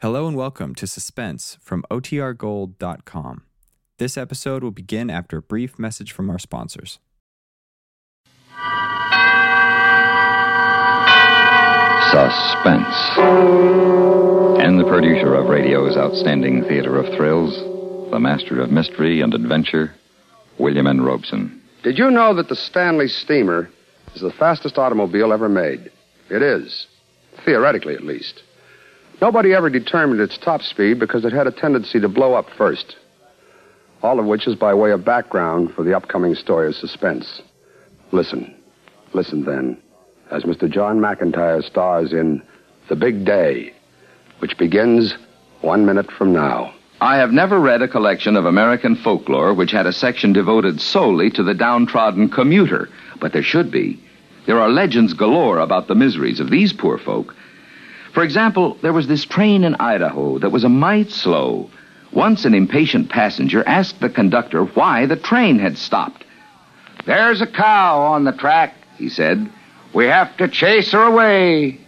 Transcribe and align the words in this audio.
Hello 0.00 0.28
and 0.28 0.36
welcome 0.36 0.76
to 0.76 0.86
Suspense 0.86 1.58
from 1.60 1.84
OTRGold.com. 1.90 3.42
This 3.98 4.16
episode 4.16 4.62
will 4.62 4.70
begin 4.70 5.10
after 5.10 5.38
a 5.38 5.42
brief 5.42 5.76
message 5.76 6.12
from 6.12 6.30
our 6.30 6.38
sponsors. 6.38 7.00
Suspense. 12.12 12.94
And 14.62 14.78
the 14.78 14.86
producer 14.86 15.34
of 15.34 15.48
radio's 15.48 15.96
outstanding 15.96 16.62
theater 16.62 16.96
of 16.96 17.12
thrills, 17.16 17.56
the 18.12 18.20
master 18.20 18.60
of 18.60 18.70
mystery 18.70 19.20
and 19.20 19.34
adventure, 19.34 19.92
William 20.60 20.86
N. 20.86 21.00
Robson. 21.00 21.60
Did 21.82 21.98
you 21.98 22.08
know 22.08 22.32
that 22.34 22.48
the 22.48 22.54
Stanley 22.54 23.08
Steamer 23.08 23.68
is 24.14 24.20
the 24.20 24.30
fastest 24.30 24.78
automobile 24.78 25.32
ever 25.32 25.48
made? 25.48 25.90
It 26.30 26.42
is. 26.42 26.86
Theoretically, 27.44 27.94
at 27.94 28.04
least. 28.04 28.44
Nobody 29.20 29.52
ever 29.52 29.68
determined 29.68 30.20
its 30.20 30.38
top 30.38 30.62
speed 30.62 30.98
because 30.98 31.24
it 31.24 31.32
had 31.32 31.46
a 31.46 31.52
tendency 31.52 31.98
to 32.00 32.08
blow 32.08 32.34
up 32.34 32.50
first. 32.50 32.96
All 34.02 34.20
of 34.20 34.26
which 34.26 34.46
is 34.46 34.54
by 34.54 34.74
way 34.74 34.92
of 34.92 35.04
background 35.04 35.74
for 35.74 35.82
the 35.82 35.96
upcoming 35.96 36.36
story 36.36 36.68
of 36.68 36.76
suspense. 36.76 37.42
Listen. 38.12 38.54
Listen 39.12 39.44
then, 39.44 39.78
as 40.30 40.44
Mr. 40.44 40.70
John 40.70 40.98
McIntire 40.98 41.64
stars 41.64 42.12
in 42.12 42.42
The 42.88 42.96
Big 42.96 43.24
Day, 43.24 43.72
which 44.38 44.56
begins 44.58 45.14
one 45.62 45.86
minute 45.86 46.10
from 46.12 46.32
now. 46.32 46.74
I 47.00 47.16
have 47.16 47.32
never 47.32 47.58
read 47.58 47.80
a 47.80 47.88
collection 47.88 48.36
of 48.36 48.44
American 48.44 48.96
folklore 48.96 49.54
which 49.54 49.70
had 49.70 49.86
a 49.86 49.92
section 49.92 50.32
devoted 50.32 50.80
solely 50.80 51.30
to 51.30 51.42
the 51.42 51.54
downtrodden 51.54 52.28
commuter, 52.28 52.88
but 53.20 53.32
there 53.32 53.42
should 53.42 53.70
be. 53.70 54.00
There 54.46 54.60
are 54.60 54.68
legends 54.68 55.14
galore 55.14 55.58
about 55.58 55.88
the 55.88 55.94
miseries 55.94 56.40
of 56.40 56.50
these 56.50 56.72
poor 56.72 56.98
folk. 56.98 57.34
For 58.12 58.22
example, 58.22 58.76
there 58.82 58.92
was 58.92 59.06
this 59.06 59.24
train 59.24 59.64
in 59.64 59.74
Idaho 59.76 60.38
that 60.38 60.50
was 60.50 60.64
a 60.64 60.68
mite 60.68 61.10
slow. 61.10 61.70
Once 62.12 62.44
an 62.44 62.54
impatient 62.54 63.10
passenger 63.10 63.62
asked 63.66 64.00
the 64.00 64.08
conductor 64.08 64.64
why 64.64 65.06
the 65.06 65.16
train 65.16 65.58
had 65.58 65.76
stopped. 65.76 66.24
There's 67.06 67.40
a 67.40 67.46
cow 67.46 68.00
on 68.00 68.24
the 68.24 68.32
track, 68.32 68.74
he 68.96 69.08
said. 69.08 69.50
We 69.92 70.06
have 70.06 70.36
to 70.38 70.48
chase 70.48 70.92
her 70.92 71.02
away. 71.02 71.78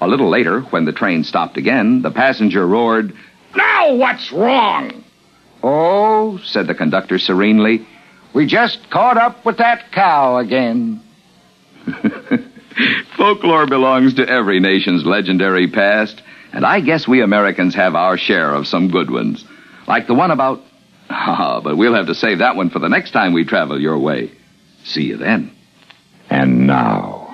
A 0.00 0.08
little 0.08 0.28
later, 0.28 0.62
when 0.62 0.84
the 0.84 0.92
train 0.92 1.22
stopped 1.22 1.56
again, 1.56 2.02
the 2.02 2.10
passenger 2.10 2.66
roared, 2.66 3.14
Now 3.54 3.94
what's 3.94 4.32
wrong? 4.32 5.04
Oh, 5.62 6.38
said 6.44 6.66
the 6.66 6.74
conductor 6.74 7.18
serenely, 7.18 7.86
we 8.32 8.46
just 8.46 8.90
caught 8.90 9.16
up 9.16 9.44
with 9.44 9.58
that 9.58 9.92
cow 9.92 10.38
again. 10.38 11.02
Folklore 13.16 13.66
belongs 13.66 14.14
to 14.14 14.28
every 14.28 14.60
nation's 14.60 15.04
legendary 15.04 15.68
past, 15.68 16.22
and 16.52 16.64
I 16.64 16.80
guess 16.80 17.08
we 17.08 17.22
Americans 17.22 17.74
have 17.74 17.94
our 17.94 18.16
share 18.16 18.54
of 18.54 18.66
some 18.66 18.90
good 18.90 19.10
ones. 19.10 19.44
Like 19.86 20.06
the 20.06 20.14
one 20.14 20.30
about. 20.30 20.60
Ah, 21.10 21.60
but 21.62 21.76
we'll 21.76 21.94
have 21.94 22.06
to 22.06 22.14
save 22.14 22.38
that 22.38 22.56
one 22.56 22.70
for 22.70 22.78
the 22.78 22.88
next 22.88 23.10
time 23.10 23.32
we 23.32 23.44
travel 23.44 23.80
your 23.80 23.98
way. 23.98 24.30
See 24.84 25.02
you 25.02 25.16
then. 25.16 25.54
And 26.30 26.66
now, 26.66 27.26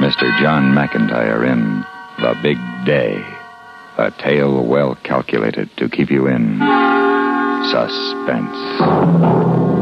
Mr. 0.00 0.38
John 0.40 0.72
McIntire 0.72 1.46
in 1.46 1.84
The 2.18 2.34
Big 2.42 2.56
Day. 2.86 3.22
A 3.98 4.12
tale 4.12 4.64
well 4.64 4.94
calculated 4.94 5.68
to 5.76 5.88
keep 5.88 6.10
you 6.10 6.28
in 6.28 6.58
suspense. 7.70 9.77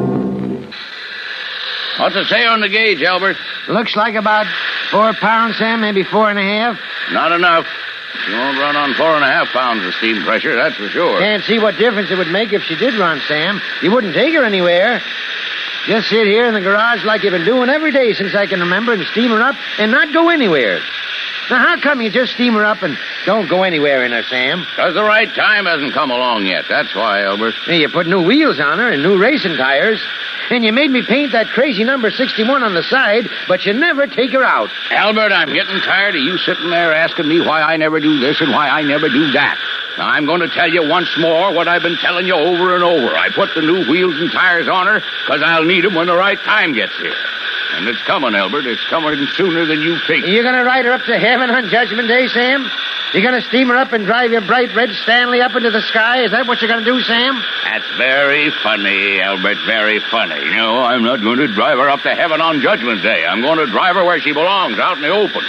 What's 1.98 2.14
it 2.16 2.26
say 2.26 2.44
on 2.44 2.60
the 2.60 2.68
gauge, 2.68 3.02
Albert? 3.02 3.36
Looks 3.68 3.96
like 3.96 4.14
about 4.14 4.46
four 4.90 5.12
pounds, 5.14 5.56
Sam, 5.56 5.80
maybe 5.80 6.04
four 6.04 6.28
and 6.28 6.38
a 6.38 6.42
half. 6.42 6.78
Not 7.12 7.32
enough. 7.32 7.66
She 8.24 8.32
won't 8.32 8.58
run 8.58 8.76
on 8.76 8.94
four 8.94 9.14
and 9.14 9.24
a 9.24 9.28
half 9.28 9.48
pounds 9.48 9.84
of 9.84 9.94
steam 9.94 10.22
pressure, 10.22 10.54
that's 10.56 10.76
for 10.76 10.88
sure. 10.88 11.18
Can't 11.18 11.42
see 11.44 11.58
what 11.58 11.76
difference 11.76 12.10
it 12.10 12.18
would 12.18 12.30
make 12.30 12.52
if 12.52 12.62
she 12.62 12.76
did 12.76 12.94
run, 12.94 13.20
Sam. 13.28 13.60
You 13.82 13.92
wouldn't 13.92 14.14
take 14.14 14.34
her 14.34 14.44
anywhere. 14.44 15.00
Just 15.86 16.08
sit 16.08 16.26
here 16.26 16.46
in 16.46 16.54
the 16.54 16.60
garage 16.60 17.04
like 17.04 17.22
you've 17.22 17.32
been 17.32 17.44
doing 17.44 17.70
every 17.70 17.92
day 17.92 18.12
since 18.12 18.34
I 18.34 18.46
can 18.46 18.60
remember 18.60 18.92
and 18.92 19.04
steam 19.06 19.30
her 19.30 19.42
up 19.42 19.54
and 19.78 19.90
not 19.90 20.12
go 20.12 20.28
anywhere. 20.30 20.80
Now, 21.48 21.58
how 21.58 21.80
come 21.80 22.02
you 22.02 22.10
just 22.10 22.32
steam 22.32 22.54
her 22.54 22.64
up 22.64 22.82
and 22.82 22.98
don't 23.24 23.48
go 23.48 23.62
anywhere 23.62 24.04
in 24.04 24.10
her, 24.10 24.24
Sam? 24.24 24.66
Because 24.74 24.94
the 24.94 25.04
right 25.04 25.32
time 25.32 25.66
hasn't 25.66 25.92
come 25.92 26.10
along 26.10 26.46
yet. 26.46 26.64
That's 26.68 26.92
why, 26.94 27.22
Albert. 27.22 27.54
Hey, 27.66 27.80
you 27.80 27.88
put 27.88 28.08
new 28.08 28.26
wheels 28.26 28.58
on 28.58 28.78
her 28.78 28.90
and 28.90 29.02
new 29.02 29.16
racing 29.16 29.56
tires. 29.56 30.02
And 30.50 30.64
you 30.64 30.72
made 30.72 30.90
me 30.90 31.02
paint 31.02 31.32
that 31.32 31.48
crazy 31.48 31.82
number 31.82 32.10
61 32.10 32.62
on 32.62 32.74
the 32.74 32.82
side, 32.84 33.28
but 33.48 33.66
you 33.66 33.72
never 33.72 34.06
take 34.06 34.30
her 34.30 34.44
out. 34.44 34.70
Albert, 34.90 35.32
I'm 35.32 35.52
getting 35.52 35.80
tired 35.80 36.14
of 36.14 36.22
you 36.22 36.38
sitting 36.38 36.70
there 36.70 36.94
asking 36.94 37.28
me 37.28 37.40
why 37.40 37.62
I 37.62 37.76
never 37.76 37.98
do 37.98 38.20
this 38.20 38.40
and 38.40 38.52
why 38.52 38.68
I 38.68 38.82
never 38.82 39.08
do 39.08 39.32
that. 39.32 39.58
Now, 39.98 40.08
I'm 40.08 40.26
going 40.26 40.40
to 40.40 40.48
tell 40.48 40.68
you 40.68 40.88
once 40.88 41.08
more 41.18 41.52
what 41.52 41.68
I've 41.68 41.82
been 41.82 41.96
telling 41.96 42.26
you 42.26 42.34
over 42.34 42.74
and 42.74 42.84
over. 42.84 43.16
I 43.16 43.30
put 43.34 43.54
the 43.54 43.62
new 43.62 43.90
wheels 43.90 44.20
and 44.20 44.30
tires 44.30 44.68
on 44.68 44.86
her 44.86 45.00
because 45.26 45.42
I'll 45.42 45.64
need 45.64 45.84
'em 45.84 45.94
when 45.94 46.06
the 46.06 46.16
right 46.16 46.38
time 46.40 46.74
gets 46.74 46.96
here. 46.98 47.14
And 47.76 47.86
it's 47.88 48.02
coming, 48.02 48.34
Albert. 48.34 48.66
It's 48.66 48.84
coming 48.88 49.26
sooner 49.36 49.66
than 49.66 49.80
you 49.80 49.98
think. 50.06 50.26
You're 50.26 50.42
gonna 50.42 50.64
ride 50.64 50.86
her 50.86 50.92
up 50.92 51.04
to 51.04 51.18
heaven 51.18 51.50
on 51.50 51.68
Judgment 51.68 52.08
Day, 52.08 52.26
Sam? 52.28 52.64
You're 53.12 53.22
gonna 53.22 53.42
steam 53.42 53.68
her 53.68 53.76
up 53.76 53.92
and 53.92 54.06
drive 54.06 54.32
your 54.32 54.40
bright 54.40 54.74
red 54.74 54.90
Stanley 55.04 55.42
up 55.42 55.54
into 55.54 55.70
the 55.70 55.82
sky? 55.82 56.24
Is 56.24 56.30
that 56.30 56.46
what 56.46 56.60
you're 56.62 56.70
gonna 56.70 56.84
do, 56.84 57.00
Sam? 57.02 57.36
That's 57.64 57.86
very 57.98 58.50
funny, 58.62 59.20
Albert. 59.20 59.58
Very 59.66 60.00
funny. 60.10 60.42
No, 60.56 60.80
I'm 60.82 61.04
not 61.04 61.20
going 61.20 61.38
to 61.38 61.48
drive 61.48 61.76
her 61.76 61.88
up 61.88 62.00
to 62.02 62.14
heaven 62.14 62.40
on 62.40 62.60
Judgment 62.60 63.02
Day. 63.02 63.24
I'm 63.26 63.42
going 63.42 63.58
to 63.58 63.66
drive 63.66 63.96
her 63.96 64.04
where 64.04 64.20
she 64.20 64.32
belongs, 64.32 64.78
out 64.78 64.96
in 64.96 65.02
the 65.02 65.10
open. 65.10 65.44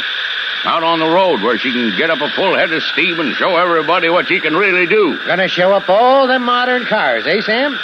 Out 0.65 0.83
on 0.83 0.99
the 0.99 1.07
road 1.07 1.41
where 1.41 1.57
she 1.57 1.71
can 1.71 1.95
get 1.97 2.09
up 2.09 2.19
a 2.19 2.29
full 2.31 2.55
head 2.57 2.73
of 2.73 2.83
steam 2.83 3.19
and 3.21 3.33
show 3.35 3.55
everybody 3.55 4.09
what 4.09 4.27
she 4.27 4.41
can 4.41 4.53
really 4.53 4.85
do. 4.85 5.17
Gonna 5.25 5.47
show 5.47 5.71
up 5.71 5.87
all 5.87 6.27
them 6.27 6.43
modern 6.43 6.85
cars, 6.85 7.25
eh, 7.25 7.39
Sam? 7.41 7.77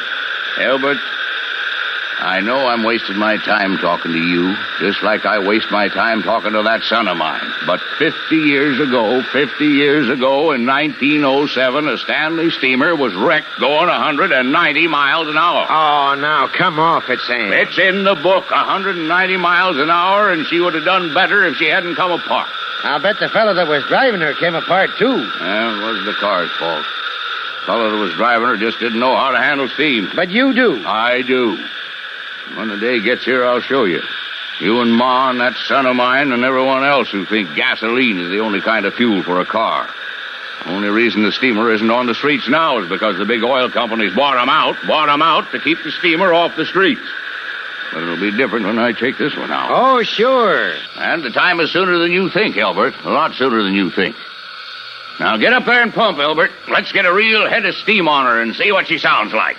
Albert, 0.57 0.97
I 2.23 2.39
know 2.39 2.55
I'm 2.55 2.83
wasting 2.83 3.17
my 3.17 3.35
time 3.35 3.77
talking 3.79 4.13
to 4.13 4.17
you, 4.17 4.55
just 4.79 5.03
like 5.03 5.25
I 5.25 5.39
waste 5.45 5.69
my 5.71 5.89
time 5.89 6.23
talking 6.23 6.53
to 6.53 6.63
that 6.63 6.81
son 6.83 7.09
of 7.09 7.17
mine. 7.17 7.43
But 7.67 7.81
50 7.99 8.37
years 8.37 8.79
ago, 8.79 9.21
50 9.21 9.65
years 9.65 10.09
ago, 10.09 10.53
in 10.53 10.65
1907, 10.65 11.89
a 11.89 11.97
Stanley 11.97 12.49
steamer 12.51 12.95
was 12.95 13.13
wrecked 13.13 13.59
going 13.59 13.89
190 13.89 14.87
miles 14.87 15.27
an 15.27 15.35
hour. 15.35 15.67
Oh, 15.67 16.15
now, 16.15 16.47
come 16.47 16.79
off 16.79 17.09
it, 17.09 17.19
Sam. 17.27 17.51
It's 17.51 17.77
in 17.77 18.05
the 18.05 18.15
book, 18.15 18.49
190 18.49 19.03
miles 19.35 19.75
an 19.75 19.89
hour, 19.89 20.31
and 20.31 20.47
she 20.47 20.61
would 20.61 20.75
have 20.75 20.85
done 20.85 21.13
better 21.13 21.43
if 21.43 21.57
she 21.57 21.65
hadn't 21.65 21.95
come 21.95 22.13
apart. 22.13 22.47
I'll 22.85 23.01
bet 23.01 23.19
the 23.19 23.27
fellow 23.27 23.53
that 23.53 23.67
was 23.67 23.83
driving 23.89 24.21
her 24.21 24.33
came 24.35 24.55
apart, 24.55 24.91
too. 24.97 25.11
Well, 25.11 25.75
it 25.75 25.93
was 25.93 26.05
the 26.05 26.15
car's 26.21 26.51
fault. 26.51 26.85
The 27.59 27.65
fellow 27.65 27.91
that 27.91 27.97
was 27.97 28.13
driving 28.15 28.47
her 28.47 28.55
just 28.55 28.79
didn't 28.79 29.01
know 29.01 29.13
how 29.13 29.31
to 29.31 29.39
handle 29.39 29.67
steam. 29.67 30.07
But 30.15 30.31
you 30.31 30.53
do. 30.53 30.85
I 30.87 31.21
do. 31.21 31.59
When 32.55 32.67
the 32.67 32.77
day 32.77 33.01
gets 33.01 33.25
here, 33.25 33.43
I'll 33.43 33.61
show 33.61 33.85
you. 33.85 34.01
You 34.59 34.81
and 34.81 34.93
Ma 34.93 35.29
and 35.29 35.39
that 35.39 35.55
son 35.67 35.85
of 35.85 35.95
mine 35.95 36.31
and 36.31 36.43
everyone 36.43 36.83
else 36.83 37.09
who 37.09 37.25
think 37.25 37.55
gasoline 37.55 38.19
is 38.19 38.29
the 38.29 38.39
only 38.39 38.61
kind 38.61 38.85
of 38.85 38.93
fuel 38.93 39.23
for 39.23 39.39
a 39.41 39.45
car. 39.45 39.89
The 40.63 40.71
only 40.71 40.89
reason 40.89 41.23
the 41.23 41.31
steamer 41.31 41.73
isn't 41.73 41.89
on 41.89 42.05
the 42.05 42.13
streets 42.13 42.47
now 42.47 42.77
is 42.79 42.87
because 42.87 43.17
the 43.17 43.25
big 43.25 43.43
oil 43.43 43.69
companies 43.69 44.15
bought 44.15 44.37
'em 44.39 44.49
out, 44.49 44.75
bought 44.87 45.09
'em 45.09 45.21
out 45.21 45.51
to 45.51 45.59
keep 45.59 45.81
the 45.83 45.91
steamer 45.91 46.33
off 46.33 46.55
the 46.55 46.65
streets. 46.65 47.01
But 47.91 48.03
it'll 48.03 48.19
be 48.19 48.31
different 48.31 48.65
when 48.65 48.79
I 48.79 48.91
take 48.91 49.17
this 49.17 49.35
one 49.35 49.51
out. 49.51 49.69
Oh, 49.71 50.03
sure. 50.03 50.73
And 50.97 51.23
the 51.23 51.31
time 51.31 51.59
is 51.59 51.71
sooner 51.71 51.97
than 51.97 52.11
you 52.11 52.29
think, 52.29 52.57
Albert. 52.57 52.93
A 53.03 53.09
lot 53.09 53.33
sooner 53.33 53.61
than 53.63 53.73
you 53.73 53.89
think. 53.89 54.15
Now 55.19 55.37
get 55.37 55.53
up 55.53 55.65
there 55.65 55.81
and 55.81 55.93
pump, 55.93 56.17
Albert. 56.19 56.51
Let's 56.69 56.91
get 56.91 57.05
a 57.05 57.13
real 57.13 57.47
head 57.47 57.65
of 57.65 57.75
steam 57.75 58.07
on 58.07 58.25
her 58.25 58.41
and 58.41 58.55
see 58.55 58.71
what 58.71 58.87
she 58.87 58.97
sounds 58.97 59.33
like. 59.33 59.57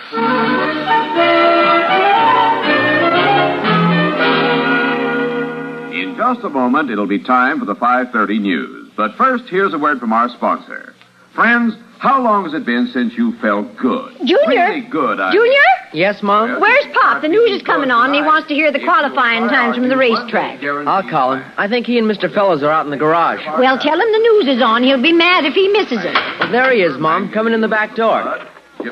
Just 6.34 6.44
a 6.44 6.50
moment, 6.50 6.90
it'll 6.90 7.06
be 7.06 7.18
time 7.18 7.58
for 7.58 7.64
the 7.64 7.74
5:30 7.74 8.38
news. 8.38 8.90
But 8.96 9.14
first, 9.14 9.44
here's 9.48 9.72
a 9.72 9.78
word 9.78 10.00
from 10.00 10.12
our 10.12 10.28
sponsor. 10.28 10.94
Friends, 11.34 11.74
how 11.98 12.20
long 12.20 12.44
has 12.44 12.54
it 12.54 12.64
been 12.66 12.88
since 12.88 13.14
you 13.14 13.32
felt 13.40 13.76
good? 13.76 14.12
Junior? 14.18 14.68
Really 14.68 14.80
good. 14.82 15.20
I 15.20 15.32
Junior? 15.32 15.60
Yes, 15.92 16.22
Mom? 16.22 16.60
Where's 16.60 16.86
Pop? 16.92 17.22
The 17.22 17.28
news 17.28 17.50
is 17.50 17.62
coming 17.62 17.90
on, 17.90 18.06
and 18.06 18.14
he 18.14 18.22
wants 18.22 18.48
to 18.48 18.54
hear 18.54 18.72
the 18.72 18.80
qualifying 18.80 19.48
times 19.48 19.76
from 19.76 19.88
the 19.88 19.96
racetrack. 19.96 20.62
I'll 20.62 21.08
call 21.08 21.34
him. 21.34 21.44
I 21.56 21.68
think 21.68 21.86
he 21.86 21.98
and 21.98 22.10
Mr. 22.10 22.32
Fellows 22.32 22.62
are 22.62 22.70
out 22.70 22.84
in 22.84 22.90
the 22.90 22.96
garage. 22.96 23.40
Well, 23.58 23.78
tell 23.78 24.00
him 24.00 24.12
the 24.12 24.18
news 24.18 24.56
is 24.56 24.62
on. 24.62 24.82
He'll 24.82 25.00
be 25.02 25.12
mad 25.12 25.44
if 25.44 25.54
he 25.54 25.68
misses 25.68 26.04
it. 26.04 26.14
Well, 26.40 26.50
there 26.50 26.72
he 26.72 26.82
is, 26.82 26.98
Mom, 26.98 27.30
coming 27.30 27.54
in 27.54 27.60
the 27.60 27.68
back 27.68 27.94
door. 27.94 28.38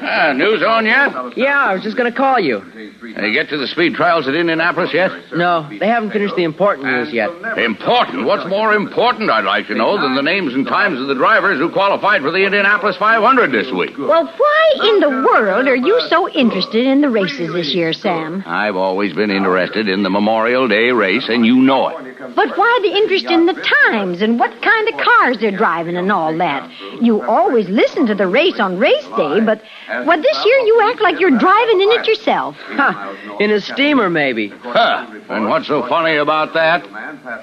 Ah, 0.01 0.33
news 0.33 0.63
on 0.63 0.87
yet? 0.87 1.37
Yeah, 1.37 1.61
I 1.61 1.75
was 1.75 1.83
just 1.83 1.97
going 1.97 2.11
to 2.11 2.17
call 2.17 2.39
you. 2.39 2.61
Did 2.73 3.25
you 3.25 3.33
get 3.33 3.49
to 3.51 3.59
the 3.59 3.67
speed 3.67 3.95
trials 3.95 4.27
at 4.29 4.35
Indianapolis 4.35 4.93
yet? 4.95 5.11
No, 5.35 5.69
they 5.69 5.87
haven't 5.87 6.13
finished 6.13 6.37
the 6.37 6.45
important 6.45 6.87
news 6.87 7.13
yet. 7.13 7.31
Important? 7.59 8.25
What's 8.25 8.49
more 8.49 8.75
important, 8.75 9.31
I'd 9.31 9.45
like 9.45 9.67
to 9.69 9.75
know, 9.75 10.01
than 10.01 10.15
the 10.15 10.23
names 10.23 10.55
and 10.55 10.67
times 10.67 11.01
of 11.01 11.09
the 11.09 11.15
drivers 11.15 11.59
who 11.59 11.71
qualified 11.71 12.23
for 12.23 12.31
the 12.31 12.45
Indianapolis 12.45 12.97
500 12.97 13.53
this 13.53 13.71
week? 13.73 13.97
Well, 13.99 14.27
why 14.27 14.71
in 14.85 15.01
the 15.01 15.11
world 15.11 15.69
are 15.69 15.77
you 15.77 16.01
so 16.09 16.29
interested 16.29 16.87
in 16.87 17.01
the 17.01 17.11
races 17.11 17.53
this 17.53 17.75
year, 17.75 17.93
Sam? 17.93 18.43
I've 18.47 18.77
always 18.77 19.13
been 19.13 19.31
interested 19.31 19.89
in 19.89 20.03
the 20.03 20.11
Memorial 20.11 20.69
Day 20.69 20.91
race, 20.93 21.29
and 21.29 21.45
you 21.45 21.57
know 21.57 21.89
it. 21.89 22.19
But 22.35 22.57
why 22.57 22.79
the 22.83 22.97
interest 22.97 23.27
in 23.27 23.47
the 23.47 23.55
times 23.85 24.23
and 24.23 24.39
what 24.39 24.51
kind 24.63 24.89
of 24.89 24.95
cars 25.01 25.39
they're 25.39 25.51
driving 25.57 25.97
and 25.97 26.11
all 26.11 26.37
that? 26.39 26.71
You 27.03 27.23
always 27.23 27.69
listen 27.69 28.07
to 28.07 28.15
the 28.15 28.27
race 28.27 28.59
on 28.61 28.79
race 28.79 29.07
day, 29.17 29.41
but 29.41 29.63
well, 29.89 30.21
this 30.21 30.45
year 30.45 30.59
you 30.61 30.81
act 30.91 31.01
like 31.01 31.21
you're 31.21 31.39
driving 31.39 31.81
in 31.81 31.91
it 31.93 32.07
yourself. 32.07 32.57
Ha! 32.57 33.37
In 33.41 33.51
a 33.51 33.61
steamer, 33.61 34.09
maybe. 34.09 34.49
Huh. 34.49 35.07
And 35.29 35.49
what's 35.49 35.67
so 35.67 35.87
funny 35.87 36.17
about 36.17 36.55
that? 36.55 36.85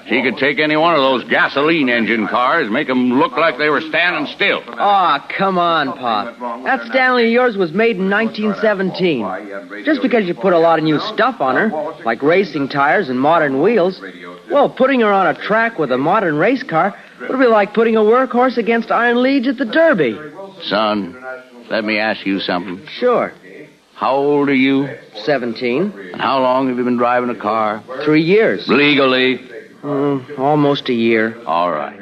She 0.08 0.22
could 0.22 0.36
take 0.38 0.58
any 0.58 0.76
one 0.76 0.94
of 0.94 1.00
those 1.00 1.24
gasoline 1.24 1.88
engine 1.88 2.26
cars, 2.28 2.70
make 2.70 2.86
them 2.86 3.18
look 3.18 3.32
like 3.32 3.58
they 3.58 3.68
were 3.70 3.80
standing 3.80 4.26
still. 4.34 4.62
Aw, 4.66 5.26
come 5.36 5.58
on, 5.58 5.92
Pop. 5.92 6.64
That 6.64 6.86
Stanley 6.86 7.26
of 7.26 7.32
yours 7.32 7.56
was 7.56 7.72
made 7.72 7.96
in 7.96 8.10
1917. 8.10 9.84
Just 9.84 10.02
because 10.02 10.26
you 10.26 10.34
put 10.34 10.52
a 10.52 10.58
lot 10.58 10.78
of 10.78 10.84
new 10.84 11.00
stuff 11.00 11.40
on 11.40 11.56
her, 11.56 11.94
like 12.04 12.22
racing 12.22 12.68
tires 12.68 13.08
and 13.08 13.20
modern 13.20 13.62
wheels, 13.62 14.00
well, 14.50 14.68
putting 14.68 15.00
her 15.00 15.12
on 15.12 15.28
a 15.28 15.34
track 15.34 15.78
with 15.78 15.92
a 15.92 15.98
modern 15.98 16.36
race 16.36 16.62
car 16.62 16.94
would 17.20 17.38
be 17.38 17.46
like 17.46 17.74
putting 17.74 17.96
a 17.96 18.00
workhorse 18.00 18.56
against 18.56 18.90
Iron 18.90 19.22
Liege 19.22 19.46
at 19.46 19.56
the 19.58 19.64
Derby. 19.64 20.18
Son, 20.62 21.16
let 21.70 21.84
me 21.84 21.98
ask 21.98 22.26
you 22.26 22.40
something. 22.40 22.86
Sure. 22.88 23.32
How 23.94 24.16
old 24.16 24.48
are 24.48 24.54
you? 24.54 24.88
17. 25.24 25.92
And 26.12 26.20
how 26.20 26.40
long 26.40 26.68
have 26.68 26.76
you 26.76 26.84
been 26.84 26.96
driving 26.96 27.30
a 27.30 27.34
car? 27.34 27.82
Three 28.04 28.22
years. 28.22 28.66
Legally. 28.68 29.38
Mm, 29.82 30.38
almost 30.38 30.88
a 30.88 30.92
year. 30.92 31.40
All 31.46 31.70
right. 31.70 31.98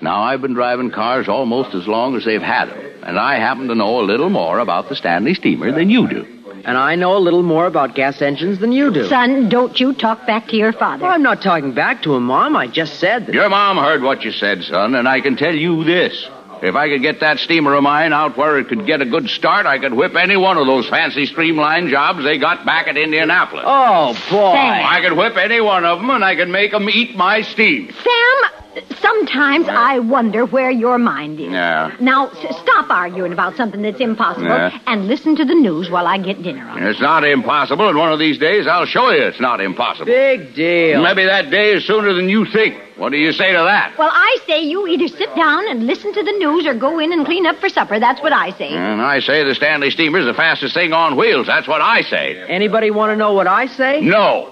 Now, 0.00 0.22
I've 0.22 0.40
been 0.40 0.54
driving 0.54 0.90
cars 0.90 1.28
almost 1.28 1.74
as 1.74 1.86
long 1.86 2.16
as 2.16 2.24
they've 2.24 2.42
had 2.42 2.68
them, 2.68 2.78
and 3.02 3.18
I 3.18 3.36
happen 3.36 3.68
to 3.68 3.74
know 3.74 4.00
a 4.00 4.04
little 4.04 4.30
more 4.30 4.58
about 4.58 4.88
the 4.88 4.96
Stanley 4.96 5.34
steamer 5.34 5.72
than 5.72 5.90
you 5.90 6.08
do. 6.08 6.26
And 6.64 6.76
I 6.78 6.94
know 6.94 7.16
a 7.16 7.18
little 7.18 7.42
more 7.42 7.66
about 7.66 7.94
gas 7.94 8.22
engines 8.22 8.60
than 8.60 8.70
you 8.72 8.92
do. 8.92 9.08
Son, 9.08 9.48
don't 9.48 9.78
you 9.80 9.94
talk 9.94 10.26
back 10.26 10.48
to 10.48 10.56
your 10.56 10.72
father. 10.72 11.02
Well, 11.04 11.12
I'm 11.12 11.22
not 11.22 11.42
talking 11.42 11.74
back 11.74 12.02
to 12.02 12.14
him, 12.14 12.24
Mom. 12.24 12.56
I 12.56 12.68
just 12.68 13.00
said 13.00 13.26
that. 13.26 13.34
Your 13.34 13.48
mom 13.48 13.78
heard 13.78 14.02
what 14.02 14.22
you 14.22 14.30
said, 14.30 14.62
son, 14.62 14.94
and 14.94 15.08
I 15.08 15.20
can 15.20 15.36
tell 15.36 15.54
you 15.54 15.82
this. 15.82 16.28
If 16.62 16.76
I 16.76 16.88
could 16.88 17.02
get 17.02 17.18
that 17.20 17.38
steamer 17.40 17.74
of 17.74 17.82
mine 17.82 18.12
out 18.12 18.36
where 18.36 18.56
it 18.56 18.68
could 18.68 18.86
get 18.86 19.02
a 19.02 19.04
good 19.04 19.28
start, 19.28 19.66
I 19.66 19.78
could 19.78 19.92
whip 19.92 20.14
any 20.14 20.36
one 20.36 20.58
of 20.58 20.66
those 20.68 20.88
fancy 20.88 21.26
streamline 21.26 21.88
jobs 21.88 22.22
they 22.22 22.38
got 22.38 22.64
back 22.64 22.86
at 22.86 22.96
Indianapolis. 22.96 23.64
Oh, 23.66 24.12
boy. 24.30 24.52
Sam. 24.54 24.86
I 24.86 25.00
could 25.02 25.16
whip 25.16 25.36
any 25.36 25.60
one 25.60 25.84
of 25.84 25.98
them, 25.98 26.10
and 26.10 26.24
I 26.24 26.36
could 26.36 26.48
make 26.48 26.70
them 26.70 26.88
eat 26.88 27.16
my 27.16 27.42
steam. 27.42 27.90
Sam, 27.90 28.51
sometimes 29.00 29.68
I 29.68 29.98
wonder 29.98 30.44
where 30.46 30.70
your 30.70 30.98
mind 30.98 31.40
is. 31.40 31.50
Yeah. 31.52 31.94
Now, 32.00 32.28
s- 32.28 32.56
stop 32.58 32.90
arguing 32.90 33.32
about 33.32 33.56
something 33.56 33.82
that's 33.82 34.00
impossible 34.00 34.46
Yeah. 34.48 34.78
and 34.86 35.06
listen 35.08 35.36
to 35.36 35.44
the 35.44 35.54
news 35.54 35.90
while 35.90 36.06
I 36.06 36.18
get 36.18 36.42
dinner 36.42 36.66
on. 36.68 36.82
It's 36.82 37.00
not 37.00 37.24
impossible, 37.24 37.88
and 37.88 37.98
one 37.98 38.12
of 38.12 38.18
these 38.18 38.38
days 38.38 38.66
I'll 38.66 38.86
show 38.86 39.10
you 39.10 39.22
it's 39.22 39.40
not 39.40 39.60
impossible. 39.60 40.06
Big 40.06 40.54
deal. 40.54 41.02
Maybe 41.02 41.24
that 41.24 41.50
day 41.50 41.72
is 41.72 41.84
sooner 41.86 42.12
than 42.12 42.28
you 42.28 42.44
think. 42.46 42.76
What 42.96 43.10
do 43.10 43.18
you 43.18 43.32
say 43.32 43.52
to 43.52 43.58
that? 43.58 43.94
Well, 43.98 44.10
I 44.12 44.38
say 44.46 44.62
you 44.62 44.86
either 44.86 45.08
sit 45.08 45.34
down 45.34 45.68
and 45.68 45.86
listen 45.86 46.12
to 46.12 46.22
the 46.22 46.32
news 46.32 46.66
or 46.66 46.74
go 46.74 46.98
in 46.98 47.12
and 47.12 47.24
clean 47.24 47.46
up 47.46 47.56
for 47.58 47.68
supper. 47.68 47.98
That's 47.98 48.20
what 48.22 48.32
I 48.32 48.50
say. 48.52 48.68
And 48.68 49.00
I 49.02 49.20
say 49.20 49.42
the 49.44 49.54
Stanley 49.54 49.90
steamer's 49.90 50.24
the 50.26 50.34
fastest 50.34 50.74
thing 50.74 50.92
on 50.92 51.16
wheels. 51.16 51.46
That's 51.46 51.66
what 51.66 51.80
I 51.80 52.02
say. 52.02 52.42
Anybody 52.48 52.90
want 52.90 53.10
to 53.10 53.16
know 53.16 53.32
what 53.32 53.46
I 53.46 53.66
say? 53.66 54.00
No. 54.02 54.50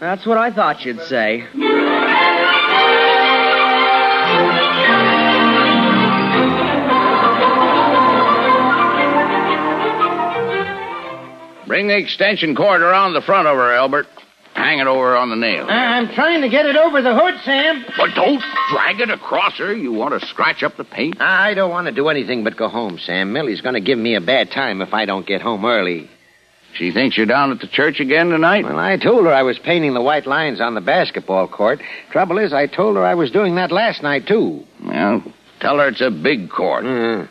That's 0.00 0.26
what 0.26 0.36
I 0.36 0.50
thought 0.50 0.84
you'd 0.84 1.00
say. 1.02 1.44
Bring 11.66 11.88
the 11.88 11.96
extension 11.96 12.54
cord 12.54 12.80
around 12.82 13.14
the 13.14 13.22
front 13.22 13.48
of 13.48 13.56
her, 13.56 13.72
Albert. 13.74 14.06
Hang 14.54 14.78
it 14.78 14.86
over 14.86 15.14
on 15.16 15.28
the 15.28 15.36
nail. 15.36 15.66
I'm 15.68 16.08
trying 16.14 16.40
to 16.40 16.48
get 16.48 16.64
it 16.64 16.76
over 16.76 17.02
the 17.02 17.14
hood, 17.14 17.34
Sam. 17.44 17.84
But 17.98 18.14
don't 18.14 18.42
drag 18.72 19.00
it 19.00 19.10
across 19.10 19.58
her. 19.58 19.74
You 19.74 19.92
want 19.92 20.18
to 20.18 20.26
scratch 20.28 20.62
up 20.62 20.76
the 20.78 20.84
paint? 20.84 21.20
I 21.20 21.52
don't 21.52 21.70
want 21.70 21.88
to 21.88 21.92
do 21.92 22.08
anything 22.08 22.42
but 22.42 22.56
go 22.56 22.68
home, 22.68 22.98
Sam. 22.98 23.32
Millie's 23.34 23.60
going 23.60 23.74
to 23.74 23.80
give 23.82 23.98
me 23.98 24.14
a 24.14 24.20
bad 24.20 24.50
time 24.50 24.80
if 24.80 24.94
I 24.94 25.04
don't 25.04 25.26
get 25.26 25.42
home 25.42 25.64
early. 25.66 26.08
She 26.74 26.90
thinks 26.90 27.16
you're 27.18 27.26
down 27.26 27.52
at 27.52 27.60
the 27.60 27.66
church 27.66 28.00
again 28.00 28.30
tonight? 28.30 28.64
Well, 28.64 28.78
I 28.78 28.96
told 28.96 29.24
her 29.26 29.32
I 29.32 29.42
was 29.42 29.58
painting 29.58 29.92
the 29.94 30.00
white 30.02 30.26
lines 30.26 30.60
on 30.60 30.74
the 30.74 30.80
basketball 30.80 31.48
court. 31.48 31.80
Trouble 32.10 32.38
is, 32.38 32.52
I 32.52 32.66
told 32.66 32.96
her 32.96 33.04
I 33.04 33.14
was 33.14 33.30
doing 33.30 33.56
that 33.56 33.72
last 33.72 34.02
night, 34.02 34.26
too. 34.26 34.64
Well, 34.84 35.22
tell 35.60 35.78
her 35.78 35.88
it's 35.88 36.00
a 36.02 36.10
big 36.10 36.50
court. 36.50 36.84
Uh, 36.86 37.26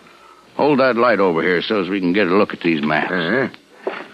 Hold 0.57 0.79
that 0.79 0.95
light 0.95 1.19
over 1.19 1.41
here 1.41 1.61
so 1.61 1.81
as 1.81 1.89
we 1.89 1.99
can 1.99 2.13
get 2.13 2.27
a 2.27 2.35
look 2.35 2.53
at 2.53 2.61
these 2.61 2.81
maps. 2.83 3.11
uh, 3.11 3.49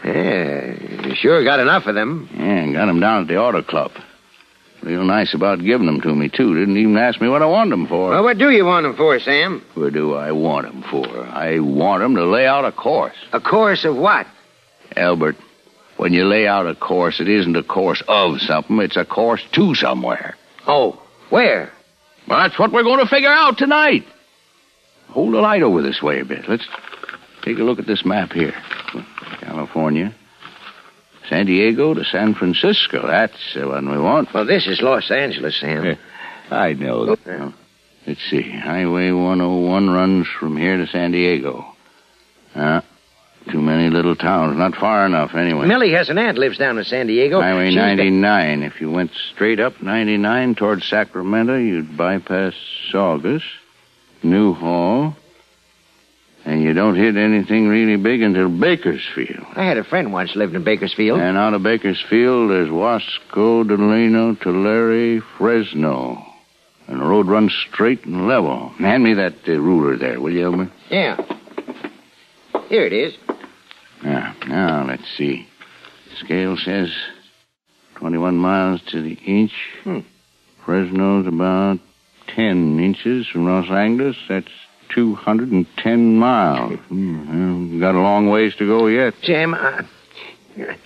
yeah, 0.04 0.74
you 1.06 1.16
sure 1.16 1.44
got 1.44 1.60
enough 1.60 1.86
of 1.88 1.96
them. 1.96 2.30
Yeah, 2.34 2.72
got 2.74 2.90
'em 2.90 3.00
down 3.00 3.22
at 3.22 3.28
the 3.28 3.38
auto 3.38 3.62
club. 3.62 3.92
Real 4.82 5.04
nice 5.04 5.36
about 5.36 5.64
giving 5.64 5.86
them 5.86 6.02
to 6.02 6.16
me, 6.16 6.28
too. 6.28 6.56
Didn't 6.56 6.78
even 6.78 6.98
ask 6.98 7.22
me 7.22 7.30
what 7.30 7.44
I 7.44 7.46
wanted 7.46 7.74
'em 7.74 7.86
for. 7.86 8.10
Well, 8.10 8.24
what 8.24 8.40
do 8.40 8.50
you 8.50 8.66
want 8.66 8.84
them 8.84 8.96
for, 8.96 9.20
Sam? 9.20 9.62
What 9.76 9.94
do 9.94 10.16
I 10.16 10.32
want 10.32 10.66
'em 10.66 10.82
for? 10.90 11.28
I 11.32 11.60
want 11.60 12.02
'em 12.02 12.16
to 12.16 12.26
lay 12.26 12.48
out 12.48 12.66
a 12.66 12.72
course. 12.72 13.16
A 13.32 13.40
course 13.40 13.86
of 13.86 13.96
what? 13.96 14.26
Albert, 14.98 15.36
when 15.98 16.14
you 16.14 16.26
lay 16.26 16.48
out 16.48 16.66
a 16.66 16.74
course, 16.74 17.20
it 17.20 17.28
isn't 17.30 17.56
a 17.56 17.62
course 17.62 18.02
of 18.08 18.42
something, 18.42 18.80
it's 18.80 18.98
a 18.98 19.06
course 19.06 19.44
to 19.52 19.76
somewhere. 19.76 20.36
Oh, 20.68 20.98
where? 21.30 21.70
Well, 22.28 22.40
that's 22.40 22.58
what 22.58 22.72
we're 22.72 22.84
going 22.84 23.00
to 23.00 23.06
figure 23.08 23.32
out 23.32 23.60
tonight. 23.60 24.04
Hold 25.10 25.34
the 25.34 25.42
light 25.42 25.62
over 25.62 25.82
this 25.84 26.02
way 26.02 26.20
a 26.22 26.26
bit. 26.26 26.48
Let's 26.48 26.68
take 27.44 27.60
a 27.60 27.64
look 27.64 27.78
at 27.78 27.86
this 27.86 28.04
map 28.04 28.34
here. 28.34 28.56
California. 29.52 30.14
San 31.30 31.46
Diego 31.46 31.94
to 31.94 32.04
San 32.06 32.34
Francisco. 32.34 33.06
That's 33.06 33.54
the 33.54 33.68
one 33.68 33.90
we 33.92 33.98
want. 34.00 34.34
Well, 34.34 34.46
this 34.46 34.66
is 34.68 34.82
Los 34.82 35.12
Angeles, 35.12 35.60
Sam. 35.60 35.84
Yeah. 35.86 35.96
I 36.50 36.74
know. 36.74 37.06
that. 37.16 37.54
Let's 38.08 38.22
see. 38.30 38.50
Highway 38.50 39.12
101 39.12 39.90
runs 39.90 40.28
from 40.40 40.58
here 40.58 40.78
to 40.78 40.88
San 40.88 41.12
Diego. 41.12 41.66
Uh, 42.56 42.82
too 43.52 43.62
many 43.62 43.90
little 43.90 44.16
towns. 44.16 44.58
Not 44.58 44.76
far 44.76 45.06
enough, 45.06 45.36
anyway. 45.36 45.68
Millie 45.68 45.92
has 45.94 46.10
an 46.10 46.18
aunt 46.18 46.38
lives 46.38 46.58
down 46.58 46.78
in 46.78 46.84
San 46.84 47.08
Diego. 47.08 47.40
Highway 47.42 47.68
She's 47.68 47.76
been- 47.76 48.22
99. 48.22 48.64
If 48.64 48.82
you 48.82 48.90
went 48.90 49.12
straight 49.34 49.60
up 49.60 49.82
99 49.82 50.56
towards 50.56 50.88
Sacramento, 50.88 51.58
you'd 51.58 51.96
bypass 51.98 52.54
Saugus, 52.92 53.44
Newhall, 54.24 55.16
you 56.72 56.76
don't 56.76 56.96
hit 56.96 57.18
anything 57.18 57.68
really 57.68 57.98
big 57.98 58.22
until 58.22 58.48
Bakersfield. 58.48 59.46
I 59.58 59.66
had 59.66 59.78
a 59.78 59.84
friend 59.84 60.14
once 60.14 60.38
lived 60.38 60.56
in 60.56 60.64
Bakersfield. 60.64 61.20
And 61.20 61.38
out 61.38 61.54
of 61.54 61.64
Bakersfield, 61.64 62.50
there's 62.50 62.70
Wasco, 62.70 63.68
Delano, 63.68 64.36
Tulare, 64.36 65.20
Fresno. 65.38 66.26
And 66.88 67.02
the 67.02 67.04
road 67.04 67.28
runs 67.28 67.54
straight 67.70 68.06
and 68.06 68.26
level. 68.26 68.70
Hand 68.70 69.04
me 69.04 69.16
that 69.16 69.34
uh, 69.46 69.52
ruler 69.60 69.98
there, 69.98 70.22
will 70.22 70.32
you, 70.32 70.46
Elmer? 70.46 70.72
Yeah. 70.90 71.18
Here 72.70 72.86
it 72.86 72.94
is. 72.94 73.16
Yeah. 74.02 74.34
Now, 74.48 74.86
let's 74.88 75.04
see. 75.18 75.46
Scale 76.20 76.56
says 76.56 76.90
21 77.96 78.38
miles 78.38 78.80
to 78.92 79.02
the 79.02 79.16
inch. 79.26 79.52
Hmm. 79.84 80.00
Fresno's 80.64 81.28
about 81.28 81.80
10 82.34 82.80
inches 82.80 83.28
from 83.28 83.46
Los 83.46 83.70
Angeles. 83.70 84.16
That's 84.30 84.48
210 84.94 86.18
miles. 86.18 86.80
Hmm, 86.88 87.80
got 87.80 87.96
a 87.96 88.00
long 88.00 88.30
ways 88.30 88.56
to 88.56 88.68
go 88.68 88.88
yet. 88.88 89.14
Sam, 89.24 89.54
I, 89.54 89.86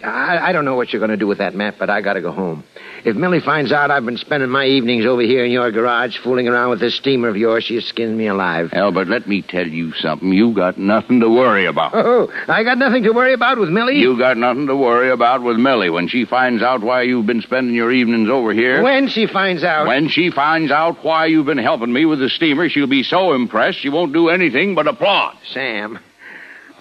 I, 0.04 0.50
I 0.50 0.52
don't 0.52 0.66
know 0.66 0.76
what 0.76 0.94
you're 0.94 1.00
going 1.00 1.12
to 1.12 1.18
do 1.18 1.28
with 1.28 1.40
that 1.40 1.56
map, 1.56 1.76
but 1.80 1.90
I 1.90 2.02
got 2.02 2.14
to 2.14 2.22
go 2.22 2.32
home. 2.32 2.64
If 3.04 3.16
Millie 3.16 3.40
finds 3.40 3.72
out 3.72 3.92
I've 3.92 4.06
been 4.06 4.18
spending 4.18 4.50
my 4.50 4.66
evenings 4.66 5.06
over 5.06 5.22
here 5.22 5.46
in 5.46 5.52
your 5.52 5.72
garage 5.72 6.18
fooling 6.18 6.48
around 6.48 6.72
with 6.72 6.80
this 6.80 6.96
steamer 6.96 7.28
of 7.30 7.38
yours, 7.38 7.64
she'll 7.64 7.82
skin 7.82 8.18
me 8.18 8.28
alive. 8.28 8.72
Albert, 8.74 9.08
let 9.08 9.28
me 9.28 9.44
tell 9.44 9.68
you 9.68 9.94
something. 9.94 10.34
You 10.34 10.54
got 10.54 10.78
nothing 10.80 11.20
to 11.20 11.30
worry 11.30 11.66
about. 11.66 11.92
Oh, 11.94 12.32
I 12.48 12.64
got 12.64 12.80
nothing 12.80 13.04
to 13.04 13.12
worry 13.12 13.34
about 13.34 13.60
with 13.60 13.70
Millie. 13.70 14.00
You 14.00 14.18
got 14.18 14.38
nothing 14.38 14.66
to 14.68 14.76
worry 14.76 15.12
about 15.12 15.44
with 15.44 15.58
Millie 15.58 15.92
when 15.92 16.08
she 16.08 16.26
finds 16.26 16.64
out 16.64 16.82
why 16.82 17.04
you've 17.04 17.28
been 17.28 17.42
spending 17.42 17.76
your 17.76 17.92
evenings 17.92 18.30
over 18.30 18.54
here. 18.54 18.82
When 18.82 19.08
she 19.08 19.28
finds 19.28 19.64
out. 19.64 19.86
When 19.88 20.08
she 20.10 20.32
finds 20.32 20.72
out 20.72 21.04
why 21.04 21.28
you've 21.28 21.46
been 21.46 21.58
helping 21.60 21.94
me 21.94 22.06
with 22.06 22.20
the 22.20 22.30
steamer, 22.30 22.70
she'll 22.70 22.88
be 22.88 23.04
so 23.04 23.34
impressed 23.34 23.80
she 23.80 23.90
won't 23.90 24.14
do 24.14 24.30
anything 24.30 24.74
but 24.74 24.88
applaud. 24.88 25.38
Sam, 25.52 26.00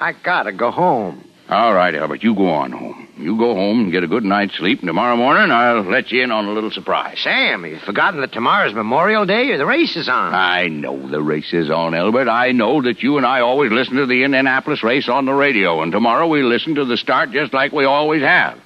I 0.00 0.12
gotta 0.12 0.52
go 0.52 0.70
home. 0.70 1.22
All 1.54 1.72
right, 1.72 1.94
Albert, 1.94 2.24
you 2.24 2.34
go 2.34 2.48
on 2.48 2.72
home. 2.72 3.06
You 3.16 3.38
go 3.38 3.54
home 3.54 3.84
and 3.84 3.92
get 3.92 4.02
a 4.02 4.08
good 4.08 4.24
night's 4.24 4.56
sleep, 4.56 4.80
and 4.80 4.88
tomorrow 4.88 5.14
morning 5.14 5.52
I'll 5.52 5.88
let 5.88 6.10
you 6.10 6.20
in 6.20 6.32
on 6.32 6.46
a 6.46 6.52
little 6.52 6.72
surprise. 6.72 7.20
Sam, 7.22 7.64
you've 7.64 7.80
forgotten 7.82 8.20
that 8.22 8.32
tomorrow's 8.32 8.74
Memorial 8.74 9.24
Day 9.24 9.52
or 9.52 9.58
the 9.58 9.64
race 9.64 9.94
is 9.94 10.08
on. 10.08 10.34
I 10.34 10.66
know 10.66 11.08
the 11.08 11.22
race 11.22 11.52
is 11.52 11.70
on, 11.70 11.94
Elbert. 11.94 12.26
I 12.26 12.50
know 12.50 12.82
that 12.82 13.04
you 13.04 13.18
and 13.18 13.24
I 13.24 13.38
always 13.38 13.70
listen 13.70 13.94
to 13.98 14.06
the 14.06 14.24
Indianapolis 14.24 14.82
race 14.82 15.08
on 15.08 15.26
the 15.26 15.32
radio, 15.32 15.80
and 15.80 15.92
tomorrow 15.92 16.26
we 16.26 16.42
listen 16.42 16.74
to 16.74 16.86
the 16.86 16.96
start 16.96 17.30
just 17.30 17.54
like 17.54 17.70
we 17.70 17.84
always 17.84 18.22
have. 18.22 18.58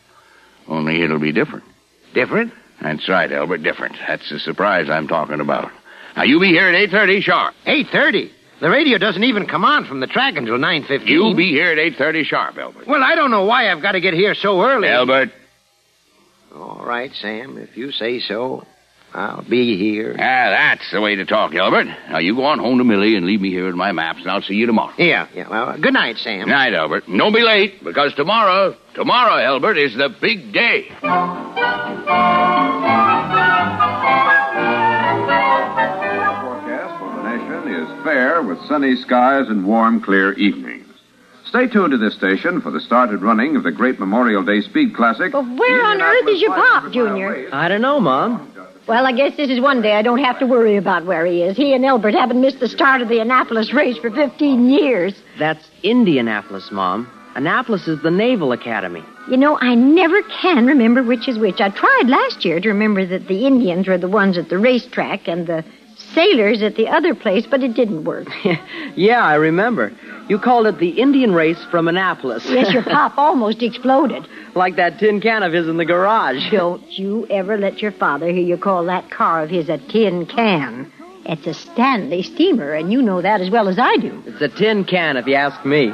Only 0.66 1.02
it'll 1.02 1.21
be 1.21 1.33
different. 1.33 1.66
Different? 2.14 2.54
That's 2.80 3.07
right, 3.07 3.30
Elbert, 3.30 3.62
different. 3.62 3.97
That's 4.09 4.30
the 4.30 4.38
surprise 4.38 4.88
I'm 4.88 5.09
talking 5.09 5.40
about. 5.40 5.71
Now, 6.16 6.23
you 6.23 6.40
be 6.40 6.49
here 6.49 6.68
at 6.68 6.88
8.30 6.88 7.21
sharp. 7.21 7.54
8.30? 7.66 8.30
The 8.61 8.69
radio 8.69 8.99
doesn't 8.99 9.23
even 9.23 9.47
come 9.47 9.65
on 9.65 9.85
from 9.85 10.00
the 10.00 10.09
track 10.09 10.37
until 10.37 10.59
9.15. 10.59 11.07
You'll 11.07 11.37
be 11.37 11.50
here 11.50 11.71
at 11.71 11.79
8.30 11.79 12.25
sharp, 12.25 12.59
Elbert. 12.59 12.87
Well, 12.88 13.03
I 13.05 13.15
don't 13.15 13.31
know 13.31 13.45
why 13.45 13.71
I've 13.71 13.81
got 13.83 13.93
to 13.93 14.00
get 14.00 14.15
here 14.15 14.35
so 14.35 14.61
early. 14.62 14.88
Elbert. 14.88 15.31
All 16.55 16.83
right, 16.85 17.12
Sam, 17.15 17.57
if 17.59 17.77
you 17.77 17.93
say 17.93 18.19
so, 18.19 18.67
I'll 19.15 19.43
be 19.43 19.77
here. 19.77 20.17
Ah, 20.19 20.50
that's 20.50 20.91
the 20.91 21.00
way 21.00 21.15
to 21.15 21.25
talk, 21.25 21.55
Elbert. 21.55 21.87
Now, 21.87 22.19
you 22.19 22.35
go 22.35 22.45
on 22.45 22.59
home 22.59 22.79
to 22.79 22.85
Millie 22.85 23.15
and 23.17 23.27
leave 23.27 23.41
me 23.41 23.50
here 23.50 23.67
with 23.67 23.77
my 23.77 23.93
maps, 23.93 24.23
and 24.23 24.31
I'll 24.31 24.43
see 24.43 24.55
you 24.55 24.67
tomorrow. 24.67 24.93
Yeah, 24.99 25.29
yeah. 25.35 25.49
Well, 25.49 25.79
good 25.79 25.95
night, 25.95 26.17
Sam. 26.19 26.41
Good 26.41 26.50
night, 26.50 26.75
Elbert. 26.75 27.07
And 27.07 27.17
don't 27.17 27.35
be 27.35 27.43
late, 27.43 27.85
because 27.85 28.12
tomorrow, 28.15 28.77
tomorrow, 28.95 29.37
Elbert, 29.37 29.79
is 29.79 29.95
the 29.97 30.09
big 30.21 30.53
day. 30.53 30.88
Fair 38.02 38.43
with 38.43 38.61
sunny 38.67 38.97
skies 38.97 39.49
and 39.49 39.67
warm, 39.67 40.00
clear 40.00 40.33
evenings. 40.35 40.87
Stay 41.47 41.67
tuned 41.67 41.93
to 41.93 41.99
this 41.99 42.14
station 42.14 42.61
for 42.61 42.71
the 42.71 42.81
started 42.81 43.23
running 43.23 43.57
of 43.57 43.62
the 43.62 43.73
great 43.73 43.99
Memorial 43.99 44.45
Day 44.45 44.61
Speed 44.61 44.95
Classic. 44.95 45.33
But 45.33 45.45
where 45.45 45.85
on 45.85 46.02
earth 46.02 46.28
is 46.28 46.40
your 46.43 46.55
pop, 46.55 46.93
Junior? 46.93 47.49
I 47.52 47.69
don't 47.69 47.81
know, 47.81 48.00
Mom. 48.00 48.55
Well, 48.87 49.07
I 49.07 49.12
guess 49.12 49.37
this 49.37 49.50
is 49.50 49.61
one 49.61 49.83
day 49.83 49.93
I 49.93 50.02
don't 50.02 50.23
have 50.23 50.38
to 50.38 50.47
worry 50.47 50.76
about 50.76 51.05
where 51.05 51.26
he 51.26 51.43
is. 51.43 51.57
He 51.57 51.75
and 51.75 51.85
Elbert 51.85 52.14
haven't 52.14 52.40
missed 52.40 52.61
the 52.61 52.69
start 52.69 53.02
of 53.02 53.09
the 53.09 53.21
Annapolis 53.21 53.73
race 53.73 53.99
for 53.99 54.11
15 54.11 54.71
years. 54.71 55.14
That's 55.38 55.62
Indianapolis, 55.83 56.71
Mom. 56.71 57.11
Annapolis 57.35 57.87
is 57.87 58.02
the 58.02 58.11
Naval 58.11 58.52
Academy. 58.52 59.05
You 59.31 59.37
know, 59.37 59.59
I 59.61 59.75
never 59.75 60.23
can 60.23 60.67
remember 60.67 61.02
which 61.02 61.28
is 61.28 61.38
which. 61.38 61.61
I 61.61 61.69
tried 61.69 62.09
last 62.09 62.45
year 62.45 62.61
to 62.61 62.69
remember 62.69 63.05
that 63.07 63.28
the 63.28 63.47
Indians 63.47 63.87
were 63.87 63.99
the 63.99 64.09
ones 64.09 64.38
at 64.38 64.49
the 64.49 64.59
racetrack 64.59 65.28
and 65.28 65.47
the 65.47 65.64
sailors 66.15 66.62
at 66.62 66.77
the 66.77 66.88
other 66.88 67.15
place, 67.15 67.47
but 67.47 67.62
it 67.62 67.75
didn't 67.75 68.05
work. 68.05 68.29
yeah, 68.97 69.25
I 69.25 69.35
remember. 69.35 69.93
You 70.29 70.38
called 70.38 70.67
it 70.67 70.79
the 70.79 70.91
Indian 70.91 71.33
race 71.33 71.62
from 71.71 71.88
Annapolis. 71.88 72.45
yes, 72.47 72.73
your 72.73 72.83
pop 72.97 73.17
almost 73.17 73.62
exploded. 73.62 74.27
like 74.55 74.77
that 74.77 74.99
tin 74.99 75.21
can 75.21 75.43
of 75.43 75.53
his 75.53 75.69
in 75.69 75.77
the 75.79 75.85
garage. 75.85 76.43
Don't 76.50 76.99
you 76.99 77.27
ever 77.31 77.57
let 77.57 77.81
your 77.81 77.93
father 77.93 78.27
hear 78.29 78.43
you 78.43 78.59
call 78.59 78.85
that 78.85 79.11
car 79.11 79.43
of 79.43 79.50
his 79.50 79.69
a 79.69 79.79
tin 79.79 80.27
can. 80.27 80.93
It's 81.25 81.47
a 81.47 81.55
Stanley 81.55 82.23
steamer, 82.23 82.73
and 82.73 82.93
you 82.93 83.03
know 83.03 83.21
that 83.23 83.41
as 83.41 83.50
well 83.50 83.69
as 83.69 83.79
I 83.79 83.97
do. 83.97 84.23
It's 84.27 84.41
a 84.41 84.49
tin 84.49 84.85
can, 84.85 85.17
if 85.17 85.27
you 85.27 85.35
ask 85.35 85.65
me. 85.65 85.93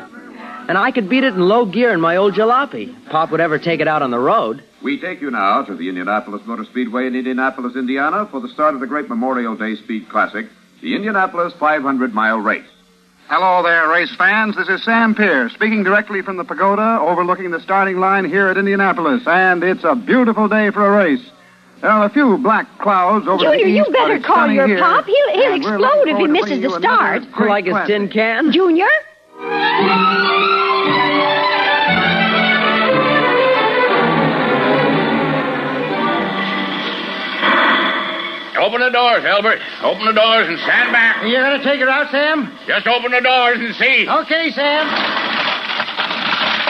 And 0.67 0.79
I 0.79 0.91
could 0.91 1.09
beat 1.09 1.25
it 1.25 1.35
in 1.35 1.41
low 1.41 1.67
gear 1.67 1.93
in 1.93 2.01
my 2.01 2.17
old 2.17 2.35
jalopy. 2.35 2.95
Pop 3.11 3.31
would 3.31 3.41
ever 3.41 3.59
take 3.59 3.81
it 3.81 3.89
out 3.89 4.03
on 4.03 4.11
the 4.11 4.19
road. 4.19 4.63
We 4.83 4.99
take 4.99 5.21
you 5.21 5.31
now 5.31 5.63
to 5.63 5.75
the 5.75 5.89
Indianapolis 5.89 6.43
Motor 6.47 6.65
Speedway 6.65 7.07
in 7.07 7.15
Indianapolis, 7.15 7.77
Indiana, 7.77 8.27
for 8.31 8.41
the 8.41 8.49
start 8.49 8.75
of 8.75 8.81
the 8.81 8.87
great 8.87 9.09
Memorial 9.09 9.57
Day 9.57 9.77
Speed 9.77 10.09
Classic, 10.09 10.47
the 10.83 10.95
Indianapolis 10.95 11.53
500 11.59 12.15
mile 12.15 12.39
race. 12.39 12.67
Hello 13.29 13.63
there, 13.63 13.89
race 13.89 14.15
fans. 14.17 14.57
This 14.57 14.69
is 14.69 14.85
Sam 14.85 15.15
Pierce 15.15 15.53
speaking 15.55 15.83
directly 15.83 16.21
from 16.21 16.37
the 16.37 16.45
pagoda 16.45 16.99
overlooking 17.01 17.51
the 17.51 17.61
starting 17.61 17.99
line 17.99 18.27
here 18.27 18.49
at 18.49 18.59
Indianapolis, 18.59 19.23
and 19.27 19.65
it's 19.65 19.85
a 19.85 19.95
beautiful 19.95 20.49
day 20.49 20.71
for 20.71 20.85
a 20.85 21.05
race. 21.05 21.31
There 21.81 21.91
are 21.91 22.05
a 22.05 22.11
few 22.11 22.37
black 22.39 22.67
clouds 22.79 23.27
over 23.27 23.39
the. 23.39 23.45
Junior, 23.45 23.65
the 23.65 23.71
you 23.71 23.81
east, 23.81 23.91
but 23.93 24.09
better 24.09 24.21
call 24.21 24.51
your 24.51 24.67
here, 24.67 24.79
pop. 24.79 25.07
He'll, 25.07 25.33
he'll 25.33 25.55
explode 25.55 26.09
if 26.09 26.19
he 26.19 26.27
misses 26.27 26.63
the 26.63 26.79
start. 26.79 27.23
like 27.41 27.65
his 27.65 27.73
classic. 27.73 27.89
tin 27.89 28.09
can. 28.11 28.53
Junior? 28.53 28.89
Open 38.55 38.81
the 38.81 38.91
doors, 38.91 39.25
Elbert. 39.27 39.59
Open 39.83 40.07
the 40.07 40.13
doors 40.15 40.47
and 40.49 40.59
stand 40.61 40.93
back. 40.93 41.27
You 41.27 41.35
gonna 41.37 41.63
take 41.63 41.81
her 41.81 41.89
out, 41.91 42.11
Sam? 42.11 42.57
Just 42.67 42.87
open 42.87 43.11
the 43.11 43.21
doors 43.21 43.59
and 43.59 43.75
see. 43.75 44.07
Okay, 44.09 44.51
Sam. 44.55 44.87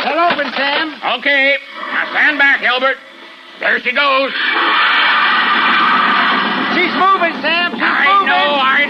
They'll 0.02 0.24
open, 0.32 0.48
Sam. 0.56 0.96
Okay. 1.20 1.56
Now 1.92 2.10
stand 2.10 2.38
back, 2.38 2.62
Elbert. 2.64 2.96
There 3.60 3.78
she 3.80 3.92
goes. 3.92 4.32
She's 6.74 6.94
moving, 6.96 7.36
Sam. 7.44 7.76
She's 7.76 7.84
I 7.84 8.08
moving. 8.10 8.28
know, 8.32 8.48
I 8.58 8.84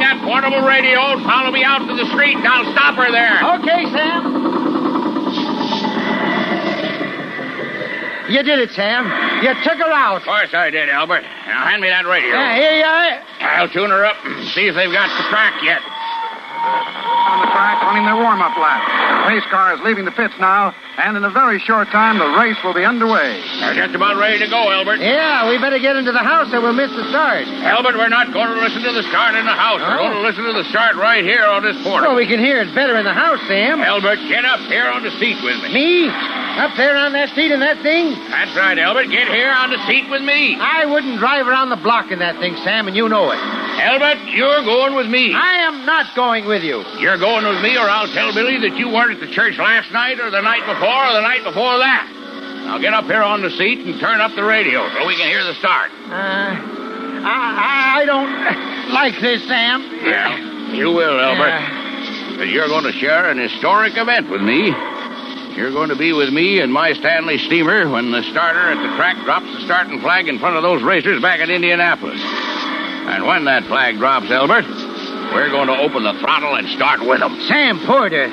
That 0.00 0.20
portable 0.24 0.60
radio 0.60 1.14
and 1.14 1.22
follow 1.24 1.50
me 1.50 1.62
out 1.62 1.86
to 1.86 1.94
the 1.94 2.06
street, 2.10 2.36
and 2.36 2.46
I'll 2.46 2.66
stop 2.72 2.94
her 2.96 3.10
there. 3.12 3.38
Okay, 3.62 3.86
Sam. 3.94 4.26
You 8.28 8.42
did 8.42 8.58
it, 8.58 8.70
Sam. 8.72 9.06
You 9.44 9.54
took 9.62 9.78
her 9.78 9.92
out. 9.92 10.16
Of 10.16 10.24
course 10.24 10.52
I 10.52 10.70
did, 10.70 10.88
Albert. 10.88 11.22
Now 11.22 11.66
hand 11.66 11.80
me 11.80 11.88
that 11.88 12.06
radio. 12.06 12.30
Yeah, 12.34 12.56
here 12.56 12.78
you 12.78 12.84
are. 12.84 13.22
I'll 13.40 13.68
tune 13.68 13.90
her 13.90 14.04
up 14.04 14.16
and 14.24 14.48
see 14.48 14.66
if 14.66 14.74
they've 14.74 14.92
got 14.92 15.08
the 15.16 15.28
track 15.30 15.62
yet. 15.62 15.80
On 17.24 17.40
the 17.40 17.48
track, 17.56 17.80
running 17.88 18.04
their 18.04 18.16
warm-up 18.20 18.52
lap. 18.60 18.84
The 19.24 19.32
race 19.32 19.46
car 19.48 19.72
is 19.72 19.80
leaving 19.80 20.04
the 20.04 20.12
pits 20.12 20.34
now, 20.38 20.74
and 21.00 21.16
in 21.16 21.24
a 21.24 21.30
very 21.32 21.58
short 21.58 21.88
time, 21.88 22.18
the 22.20 22.28
race 22.36 22.56
will 22.62 22.74
be 22.76 22.84
underway. 22.84 23.40
They're 23.64 23.74
just 23.80 23.94
about 23.96 24.16
ready 24.20 24.38
to 24.44 24.48
go, 24.48 24.68
Albert. 24.70 25.00
Yeah, 25.00 25.48
we 25.48 25.56
better 25.56 25.78
get 25.80 25.96
into 25.96 26.12
the 26.12 26.20
house 26.22 26.52
or 26.52 26.60
we'll 26.60 26.76
miss 26.76 26.92
the 26.92 27.08
start. 27.08 27.48
Albert, 27.64 27.96
we're 27.96 28.12
not 28.12 28.28
going 28.32 28.52
to 28.52 28.60
listen 28.60 28.82
to 28.84 28.92
the 28.92 29.02
start 29.08 29.34
in 29.34 29.46
the 29.48 29.56
house. 29.56 29.80
We're 29.80 29.96
Oh. 29.96 30.12
going 30.12 30.20
to 30.20 30.24
listen 30.26 30.44
to 30.44 30.52
the 30.52 30.68
start 30.68 30.96
right 30.96 31.24
here 31.24 31.44
on 31.48 31.62
this 31.64 31.80
portal. 31.82 32.12
Well, 32.12 32.16
we 32.16 32.26
can 32.28 32.38
hear 32.38 32.60
it 32.60 32.74
better 32.74 32.94
in 33.00 33.04
the 33.08 33.14
house, 33.16 33.40
Sam. 33.48 33.80
Albert, 33.80 34.20
get 34.28 34.44
up 34.44 34.60
here 34.68 34.86
on 34.92 35.02
the 35.02 35.10
seat 35.16 35.40
with 35.42 35.56
me. 35.64 35.72
Me? 35.72 36.08
Up 36.60 36.76
there 36.76 36.94
on 36.96 37.12
that 37.16 37.34
seat 37.34 37.50
in 37.50 37.60
that 37.60 37.80
thing? 37.82 38.12
That's 38.30 38.54
right, 38.54 38.78
Albert. 38.78 39.08
Get 39.08 39.26
here 39.32 39.50
on 39.50 39.70
the 39.70 39.80
seat 39.88 40.08
with 40.10 40.22
me. 40.22 40.56
I 40.60 40.84
wouldn't 40.84 41.18
drive 41.18 41.48
around 41.48 41.70
the 41.70 41.80
block 41.80 42.12
in 42.12 42.18
that 42.20 42.38
thing, 42.38 42.54
Sam, 42.62 42.86
and 42.86 42.94
you 42.94 43.08
know 43.08 43.30
it. 43.32 43.40
Albert, 43.80 44.30
you're 44.30 44.62
going 44.64 44.94
with 44.94 45.06
me. 45.08 45.34
I 45.34 45.66
am 45.66 45.84
not 45.86 46.14
going 46.14 46.46
with 46.46 46.62
you. 46.62 46.84
You're 46.98 47.18
going 47.18 47.46
with 47.46 47.62
me, 47.62 47.76
or 47.76 47.88
I'll 47.88 48.08
tell 48.12 48.32
Billy 48.32 48.58
that 48.60 48.76
you 48.76 48.88
weren't 48.88 49.12
at 49.12 49.20
the 49.20 49.32
church 49.32 49.58
last 49.58 49.90
night, 49.92 50.20
or 50.20 50.30
the 50.30 50.40
night 50.40 50.64
before, 50.66 51.06
or 51.06 51.12
the 51.12 51.22
night 51.22 51.44
before 51.44 51.78
that. 51.78 52.10
Now 52.64 52.78
get 52.78 52.94
up 52.94 53.04
here 53.04 53.22
on 53.22 53.42
the 53.42 53.50
seat 53.50 53.84
and 53.86 54.00
turn 54.00 54.20
up 54.20 54.34
the 54.34 54.44
radio 54.44 54.88
so 54.94 55.06
we 55.06 55.16
can 55.16 55.28
hear 55.28 55.44
the 55.44 55.54
start. 55.54 55.90
Uh, 56.08 56.56
I, 57.26 58.00
I 58.00 58.04
don't 58.06 58.92
like 58.92 59.20
this, 59.20 59.46
Sam. 59.46 59.82
Yeah, 60.02 60.72
you 60.72 60.92
will, 60.92 61.20
Albert. 61.20 62.38
But 62.38 62.48
you're 62.48 62.68
going 62.68 62.84
to 62.84 62.92
share 62.92 63.30
an 63.30 63.38
historic 63.38 63.96
event 63.96 64.30
with 64.30 64.40
me. 64.40 64.72
You're 65.56 65.70
going 65.70 65.90
to 65.90 65.96
be 65.96 66.12
with 66.12 66.32
me 66.32 66.60
in 66.60 66.72
my 66.72 66.94
Stanley 66.94 67.38
steamer 67.38 67.88
when 67.88 68.10
the 68.10 68.22
starter 68.24 68.72
at 68.72 68.82
the 68.82 68.96
track 68.96 69.22
drops 69.24 69.46
the 69.52 69.60
starting 69.66 70.00
flag 70.00 70.26
in 70.26 70.38
front 70.38 70.56
of 70.56 70.62
those 70.62 70.82
racers 70.82 71.22
back 71.22 71.40
at 71.40 71.48
Indianapolis. 71.50 72.20
And 73.06 73.26
when 73.26 73.44
that 73.44 73.64
flag 73.64 73.98
drops, 73.98 74.30
Albert, 74.30 74.64
we're 75.32 75.50
going 75.50 75.68
to 75.68 75.76
open 75.76 76.04
the 76.04 76.14
throttle 76.20 76.56
and 76.56 76.68
start 76.70 77.00
with 77.00 77.20
them. 77.20 77.38
Sam 77.48 77.78
Porter, 77.84 78.28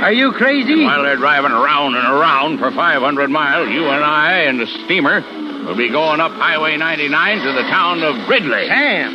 are 0.00 0.12
you 0.12 0.32
crazy? 0.32 0.84
While 0.84 1.02
they're 1.02 1.16
driving 1.16 1.52
around 1.52 1.96
and 1.96 2.06
around 2.06 2.58
for 2.58 2.70
500 2.70 3.30
miles, 3.30 3.68
you 3.68 3.88
and 3.88 4.04
I 4.04 4.48
and 4.48 4.60
the 4.60 4.66
steamer 4.84 5.20
will 5.66 5.76
be 5.76 5.90
going 5.90 6.20
up 6.20 6.32
Highway 6.32 6.76
99 6.76 7.38
to 7.40 7.52
the 7.52 7.62
town 7.68 8.02
of 8.02 8.26
Gridley. 8.26 8.66
Sam. 8.68 9.12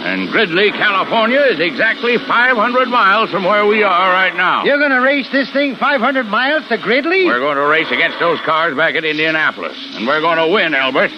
And 0.00 0.30
Gridley, 0.30 0.70
California 0.70 1.40
is 1.40 1.60
exactly 1.60 2.16
500 2.16 2.88
miles 2.88 3.30
from 3.30 3.44
where 3.44 3.66
we 3.66 3.82
are 3.82 4.12
right 4.12 4.34
now. 4.34 4.64
You're 4.64 4.78
going 4.78 4.92
to 4.92 5.00
race 5.00 5.28
this 5.30 5.50
thing 5.52 5.76
500 5.76 6.24
miles 6.24 6.66
to 6.68 6.78
Gridley? 6.78 7.26
We're 7.26 7.40
going 7.40 7.56
to 7.56 7.66
race 7.66 7.90
against 7.90 8.18
those 8.18 8.40
cars 8.40 8.74
back 8.76 8.94
at 8.94 9.04
Indianapolis. 9.04 9.76
And 9.96 10.06
we're 10.06 10.22
going 10.22 10.38
to 10.38 10.48
win, 10.48 10.74
Albert. 10.74 11.10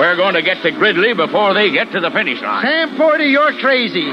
We're 0.00 0.16
going 0.16 0.32
to 0.32 0.40
get 0.40 0.62
to 0.62 0.72
Gridley 0.72 1.12
before 1.12 1.52
they 1.52 1.70
get 1.70 1.92
to 1.92 2.00
the 2.00 2.10
finish 2.10 2.40
line. 2.40 2.64
Sam 2.64 2.96
Porter, 2.96 3.28
you're 3.28 3.52
crazy. 3.60 4.08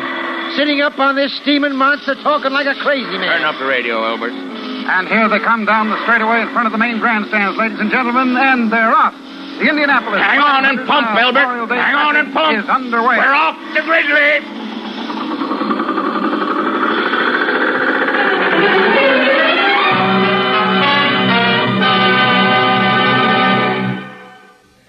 Sitting 0.60 0.82
up 0.82 1.00
on 1.00 1.16
this 1.16 1.32
steaming 1.40 1.80
monster 1.80 2.14
talking 2.16 2.52
like 2.52 2.68
a 2.68 2.76
crazy 2.84 3.16
man. 3.16 3.40
Turn 3.40 3.48
up 3.48 3.56
the 3.58 3.66
radio, 3.66 4.04
Albert. 4.04 4.34
And 4.36 5.08
here 5.08 5.30
they 5.30 5.40
come 5.40 5.64
down 5.64 5.88
the 5.88 5.96
straightaway 6.04 6.42
in 6.42 6.52
front 6.52 6.68
of 6.68 6.74
the 6.74 6.78
main 6.78 7.00
grandstands, 7.00 7.58
ladies 7.58 7.80
and 7.80 7.90
gentlemen, 7.90 8.36
and 8.36 8.70
they're 8.70 8.92
off. 8.92 9.14
The 9.14 9.70
Indianapolis. 9.70 10.20
Hang 10.20 10.42
on 10.44 10.66
and 10.66 10.86
pump, 10.86 11.08
uh, 11.08 11.24
Albert. 11.24 11.72
Hang 11.72 11.96
on 11.96 12.18
and 12.18 12.34
pump. 12.34 12.60
Is 12.60 12.68
underway. 12.68 13.16
We're 13.16 13.32
off 13.32 13.56
to 13.56 13.82
Gridley. 13.88 14.44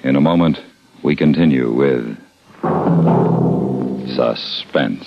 In 0.02 0.16
a 0.16 0.20
moment, 0.20 0.58
we 1.02 1.16
continue 1.16 1.72
with 1.72 2.16
Suspense. 4.14 5.06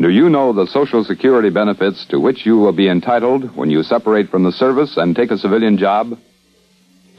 Do 0.00 0.08
you 0.08 0.30
know 0.30 0.52
the 0.52 0.66
Social 0.66 1.04
Security 1.04 1.50
benefits 1.50 2.06
to 2.06 2.18
which 2.18 2.46
you 2.46 2.56
will 2.56 2.72
be 2.72 2.88
entitled 2.88 3.54
when 3.56 3.70
you 3.70 3.82
separate 3.82 4.30
from 4.30 4.44
the 4.44 4.52
service 4.52 4.96
and 4.96 5.14
take 5.14 5.30
a 5.30 5.38
civilian 5.38 5.76
job? 5.76 6.18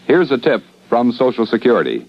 Here's 0.08 0.32
a 0.32 0.38
tip 0.38 0.64
from 0.90 1.12
Social 1.12 1.46
Security. 1.46 2.06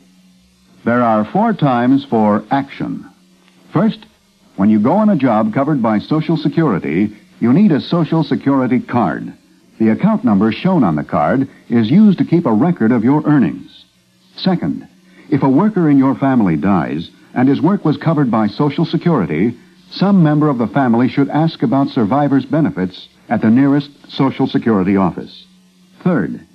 There 0.84 1.02
are 1.02 1.30
four 1.30 1.52
times 1.52 2.06
for 2.08 2.42
action. 2.50 3.08
First, 3.72 4.06
when 4.56 4.70
you 4.70 4.80
go 4.80 4.92
on 4.92 5.10
a 5.10 5.16
job 5.16 5.52
covered 5.52 5.82
by 5.82 5.98
Social 5.98 6.36
Security, 6.36 7.16
you 7.40 7.52
need 7.52 7.72
a 7.72 7.80
Social 7.80 8.24
Security 8.24 8.80
card. 8.80 9.32
The 9.78 9.90
account 9.90 10.24
number 10.24 10.52
shown 10.52 10.84
on 10.84 10.96
the 10.96 11.04
card 11.04 11.48
is 11.68 11.90
used 11.90 12.18
to 12.18 12.24
keep 12.24 12.46
a 12.46 12.52
record 12.52 12.92
of 12.92 13.04
your 13.04 13.22
earnings. 13.26 13.84
Second, 14.36 14.88
if 15.32 15.42
a 15.42 15.48
worker 15.48 15.88
in 15.88 15.96
your 15.96 16.14
family 16.14 16.56
dies 16.56 17.10
and 17.34 17.48
his 17.48 17.62
work 17.62 17.86
was 17.86 17.96
covered 17.96 18.30
by 18.30 18.46
Social 18.48 18.84
Security, 18.84 19.56
some 19.90 20.22
member 20.22 20.50
of 20.50 20.58
the 20.58 20.66
family 20.66 21.08
should 21.08 21.30
ask 21.30 21.62
about 21.62 21.88
survivor's 21.88 22.44
benefits 22.44 23.08
at 23.30 23.40
the 23.40 23.48
nearest 23.48 23.90
Social 24.10 24.46
Security 24.46 24.94
office. 24.94 25.46
Third, 26.04 26.46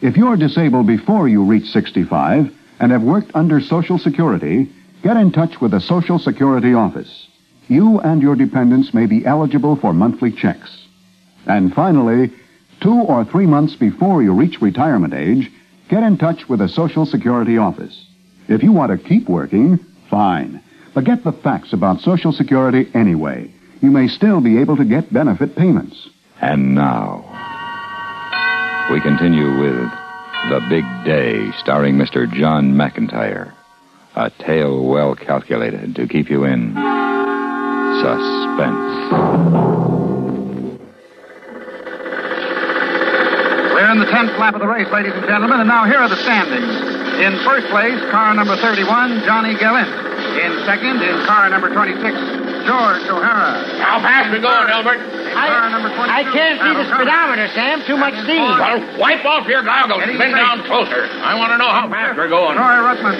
if 0.00 0.16
you're 0.16 0.36
disabled 0.36 0.86
before 0.86 1.26
you 1.26 1.42
reach 1.42 1.72
65 1.72 2.54
and 2.78 2.92
have 2.92 3.02
worked 3.02 3.32
under 3.34 3.60
Social 3.60 3.98
Security, 3.98 4.70
get 5.02 5.16
in 5.16 5.32
touch 5.32 5.60
with 5.60 5.72
the 5.72 5.80
Social 5.80 6.20
Security 6.20 6.72
office. 6.72 7.26
You 7.66 7.98
and 7.98 8.22
your 8.22 8.36
dependents 8.36 8.94
may 8.94 9.06
be 9.06 9.26
eligible 9.26 9.74
for 9.74 9.92
monthly 9.92 10.30
checks. 10.30 10.70
And 11.46 11.74
finally, 11.74 12.32
two 12.80 12.94
or 12.94 13.24
three 13.24 13.46
months 13.46 13.74
before 13.74 14.22
you 14.22 14.32
reach 14.34 14.62
retirement 14.62 15.14
age, 15.14 15.50
get 15.88 16.04
in 16.04 16.16
touch 16.16 16.48
with 16.48 16.60
the 16.60 16.68
Social 16.68 17.04
Security 17.04 17.58
office. 17.58 18.06
If 18.50 18.64
you 18.64 18.72
want 18.72 18.90
to 18.90 19.08
keep 19.08 19.28
working, 19.28 19.78
fine. 20.10 20.60
But 20.92 21.04
get 21.04 21.22
the 21.22 21.30
facts 21.30 21.72
about 21.72 22.00
Social 22.00 22.32
Security 22.32 22.90
anyway. 22.94 23.48
You 23.80 23.92
may 23.92 24.08
still 24.08 24.40
be 24.40 24.58
able 24.58 24.76
to 24.76 24.84
get 24.84 25.12
benefit 25.12 25.54
payments. 25.54 26.08
And 26.40 26.74
now, 26.74 27.22
we 28.90 29.00
continue 29.00 29.56
with 29.60 29.88
The 30.50 30.66
Big 30.68 30.84
Day, 31.04 31.52
starring 31.60 31.94
Mr. 31.94 32.28
John 32.32 32.72
McIntire. 32.72 33.54
A 34.16 34.30
tale 34.30 34.84
well 34.84 35.14
calculated 35.14 35.94
to 35.94 36.08
keep 36.08 36.28
you 36.28 36.42
in 36.42 36.74
suspense. 38.02 39.12
We're 43.72 43.92
in 43.92 44.00
the 44.00 44.10
tenth 44.10 44.36
lap 44.40 44.54
of 44.54 44.60
the 44.60 44.66
race, 44.66 44.88
ladies 44.92 45.12
and 45.14 45.24
gentlemen, 45.26 45.60
and 45.60 45.68
now 45.68 45.84
here 45.84 45.98
are 45.98 46.08
the 46.08 46.16
standings. 46.16 46.99
In 47.20 47.36
first 47.44 47.68
place, 47.68 48.00
car 48.08 48.32
number 48.32 48.56
31, 48.56 49.20
Johnny 49.28 49.52
Gellin. 49.60 49.84
In 50.40 50.64
second, 50.64 51.04
in 51.04 51.20
car 51.28 51.52
number 51.52 51.68
26, 51.68 52.00
George 52.64 53.04
O'Hara. 53.12 53.60
How 53.76 54.00
fast 54.00 54.32
we 54.32 54.40
going, 54.40 54.68
Albert? 54.72 55.00
I, 55.36 56.24
I 56.24 56.24
can't 56.32 56.56
see 56.64 56.72
the 56.72 56.86
speedometer, 56.88 57.48
Sam. 57.52 57.84
Too 57.84 57.96
much 58.00 58.16
steam. 58.24 58.40
Well, 58.40 58.80
wipe 58.96 59.24
off 59.28 59.46
your 59.48 59.62
goggles 59.62 60.00
and 60.04 60.16
bend 60.16 60.32
down 60.32 60.64
closer. 60.64 61.04
I 61.20 61.36
want 61.36 61.52
to 61.52 61.58
know 61.60 61.68
how 61.68 61.88
fast 61.92 62.16
we're 62.16 62.32
going. 62.32 62.56
Roy 62.56 62.80
Ruttman. 62.88 63.16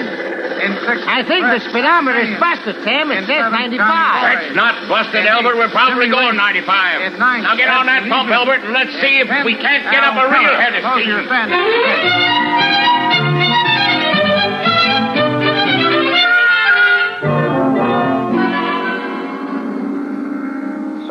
In 0.61 0.77
sixth. 0.81 1.05
I 1.05 1.21
think 1.25 1.45
the 1.45 1.61
speedometer 1.69 2.21
is 2.21 2.37
busted, 2.41 2.81
Sam. 2.83 3.09
It 3.13 3.25
says 3.25 3.49
95. 3.53 3.81
That's 3.81 4.53
not 4.57 4.75
busted, 4.89 5.25
Albert. 5.25 5.57
We're 5.57 5.69
probably 5.73 6.09
going 6.09 6.37
95. 6.37 7.17
Now 7.17 7.55
get 7.55 7.69
on 7.69 7.85
that 7.85 8.05
pump, 8.09 8.29
Albert, 8.29 8.65
and 8.65 8.73
let's 8.73 8.93
see 9.01 9.21
if 9.21 9.29
we 9.45 9.53
can't 9.57 9.85
get 9.89 10.03
up 10.03 10.17
a 10.17 10.25
real 10.29 10.53
head 10.57 10.73
of 10.73 10.85
steam. 10.89 11.21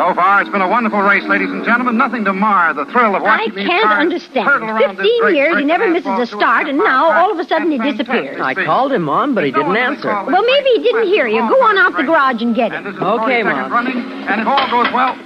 So 0.00 0.14
far, 0.14 0.40
it's 0.40 0.49
been 0.49 0.62
a 0.62 0.69
wonderful 0.69 1.02
race, 1.02 1.25
ladies 1.25 1.50
and 1.50 1.62
gentlemen. 1.62 1.99
Nothing 1.99 2.25
to 2.25 2.33
mar 2.33 2.73
the 2.73 2.87
thrill 2.87 3.14
of 3.14 3.23
I 3.23 3.37
watching 3.37 3.54
these 3.54 3.66
can't 3.66 3.85
cars 3.85 4.00
understand. 4.00 4.49
hurtle 4.49 4.71
around 4.71 4.97
this 4.97 5.04
Fifteen 5.04 5.21
great 5.21 5.37
years, 5.37 5.59
he 5.59 5.64
never 5.66 5.88
misses 5.88 6.19
a 6.19 6.25
start, 6.25 6.69
and 6.69 6.78
now 6.78 7.12
all 7.12 7.30
of 7.30 7.38
a 7.38 7.45
sudden 7.45 7.71
he 7.71 7.76
disappears. 7.76 8.40
I 8.40 8.54
called 8.54 8.92
him, 8.92 9.02
Mom, 9.02 9.35
but 9.35 9.45
he 9.45 9.50
didn't 9.50 9.76
answer. 9.76 10.09
Well, 10.09 10.42
maybe 10.42 10.69
he 10.76 10.83
didn't 10.85 11.09
hear 11.09 11.26
you. 11.26 11.40
Go 11.40 11.62
on 11.62 11.76
out 11.76 11.99
the 11.99 12.04
garage 12.04 12.40
and 12.40 12.54
get 12.54 12.73
him. 12.73 12.87
Okay, 12.87 13.42
Mom. 13.42 13.71
Running, 13.71 13.99
and 13.99 14.40
if 14.40 14.47
all 14.47 14.71
goes 14.71 14.90
well, 14.95 15.19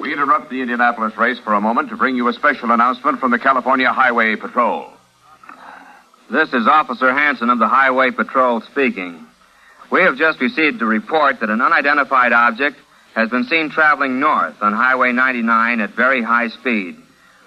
We 0.00 0.14
interrupt 0.14 0.48
the 0.48 0.62
Indianapolis 0.62 1.14
race 1.18 1.38
for 1.38 1.52
a 1.52 1.60
moment 1.60 1.90
to 1.90 1.96
bring 1.98 2.16
you 2.16 2.26
a 2.28 2.32
special 2.32 2.70
announcement 2.70 3.20
from 3.20 3.32
the 3.32 3.38
California 3.38 3.92
Highway 3.92 4.36
Patrol. 4.36 4.88
This 6.30 6.48
is 6.54 6.66
Officer 6.66 7.12
Hanson 7.12 7.50
of 7.50 7.58
the 7.58 7.68
Highway 7.68 8.12
Patrol 8.12 8.62
speaking. 8.62 9.26
We 9.90 10.00
have 10.00 10.16
just 10.16 10.40
received 10.40 10.80
a 10.80 10.86
report 10.86 11.40
that 11.40 11.50
an 11.50 11.60
unidentified 11.60 12.32
object 12.32 12.78
has 13.14 13.28
been 13.28 13.44
seen 13.44 13.70
traveling 13.70 14.20
north 14.20 14.54
on 14.62 14.72
Highway 14.72 15.12
99 15.12 15.80
at 15.80 15.90
very 15.90 16.22
high 16.22 16.48
speed. 16.48 16.96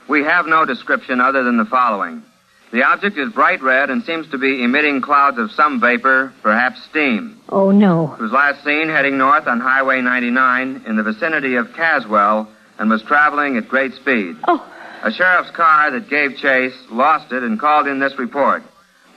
We 0.08 0.24
have 0.24 0.46
no 0.46 0.66
description 0.66 1.20
other 1.20 1.44
than 1.44 1.58
the 1.58 1.66
following. 1.66 2.24
The 2.72 2.84
object 2.84 3.18
is 3.18 3.32
bright 3.32 3.62
red 3.62 3.90
and 3.90 4.04
seems 4.04 4.30
to 4.32 4.38
be 4.38 4.64
emitting 4.64 5.02
clouds 5.02 5.38
of 5.38 5.52
some 5.52 5.80
vapor, 5.80 6.34
perhaps 6.44 6.84
steam. 6.84 7.40
Oh, 7.50 7.72
no. 7.72 8.14
It 8.14 8.22
was 8.22 8.32
last 8.32 8.64
seen 8.64 8.90
heading 8.90 9.18
north 9.18 9.48
on 9.48 9.60
Highway 9.60 10.02
99 10.02 10.84
in 10.86 10.96
the 10.96 11.04
vicinity 11.04 11.56
of 11.56 11.74
Caswell 11.74 12.48
and 12.78 12.90
was 12.90 13.02
traveling 13.04 13.58
at 13.58 13.68
great 13.68 13.94
speed. 13.94 14.36
Oh. 14.48 14.66
A 15.04 15.12
sheriff's 15.12 15.52
car 15.52 15.92
that 15.92 16.10
gave 16.10 16.38
chase 16.38 16.76
lost 16.90 17.32
it 17.32 17.44
and 17.44 17.60
called 17.60 17.88
in 17.88 18.00
this 18.00 18.18
report. 18.18 18.64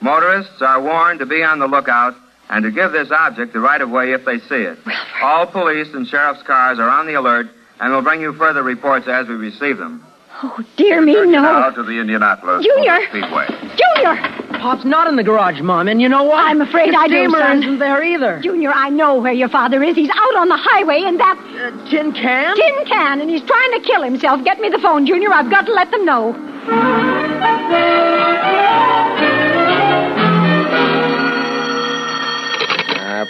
Motorists 0.01 0.63
are 0.63 0.81
warned 0.81 1.19
to 1.19 1.27
be 1.27 1.43
on 1.43 1.59
the 1.59 1.67
lookout 1.67 2.15
and 2.51 2.65
to 2.65 2.71
give 2.71 2.93
this 2.93 3.11
object 3.11 3.53
the 3.53 3.61
right 3.61 3.81
of 3.81 3.91
way 3.91 4.13
if 4.13 4.25
they 4.25 4.39
see 4.41 4.63
it. 4.63 4.79
All 5.23 5.47
police 5.47 5.89
and 5.95 6.07
sheriff's 6.07 6.43
cars 6.43 6.79
are 6.79 6.89
on 6.89 7.07
the 7.07 7.15
alert 7.15 7.47
and 7.81 7.93
will 7.93 8.03
bring 8.03 8.21
you 8.21 8.33
further 8.33 8.63
reports 8.63 9.07
as 9.09 9.29
we 9.29 9.35
receive 9.35 9.79
them. 9.79 10.05
Oh, 10.43 10.61
dear 10.77 11.01
me, 11.03 11.15
Now 11.27 11.69
no. 11.71 11.75
to 11.75 11.83
the 11.83 11.99
Indianapolis 11.99 12.65
Junior! 12.65 12.99
Speedway. 13.09 13.47
Junior! 13.49 14.35
Pop's 14.61 14.85
not 14.85 15.07
in 15.09 15.17
the 15.17 15.23
garage, 15.25 15.61
Mom, 15.61 15.89
and 15.89 16.01
you 16.01 16.09
know 16.09 16.23
what? 16.25 16.39
I'm 16.45 16.61
afraid 16.61 16.93
the 16.93 16.97
I 16.99 17.07
do, 17.09 17.15
steamer 17.15 17.39
son. 17.39 17.63
isn't 17.63 17.79
there 17.79 18.03
either. 18.05 18.41
Junior, 18.41 18.71
I 18.73 18.89
know 18.89 19.21
where 19.21 19.33
your 19.33 19.49
father 19.49 19.83
is. 19.83 19.95
He's 19.97 20.11
out 20.11 20.37
on 20.37 20.49
the 20.49 20.57
highway 20.57 21.03
in 21.03 21.17
that 21.19 21.37
Uh, 21.39 21.91
tin 21.91 22.13
can? 22.13 22.57
tin 22.57 22.85
can, 22.87 23.21
and 23.21 23.29
he's 23.31 23.43
trying 23.43 23.73
to 23.73 23.81
kill 23.81 24.03
himself. 24.03 24.45
Get 24.45 24.61
me 24.61 24.69
the 24.69 24.79
phone, 24.79 25.07
Junior. 25.07 25.33
I've 25.33 25.51
got 25.51 25.67
to 25.67 25.73
let 25.73 25.91
them 25.91 26.05
know. 26.05 26.35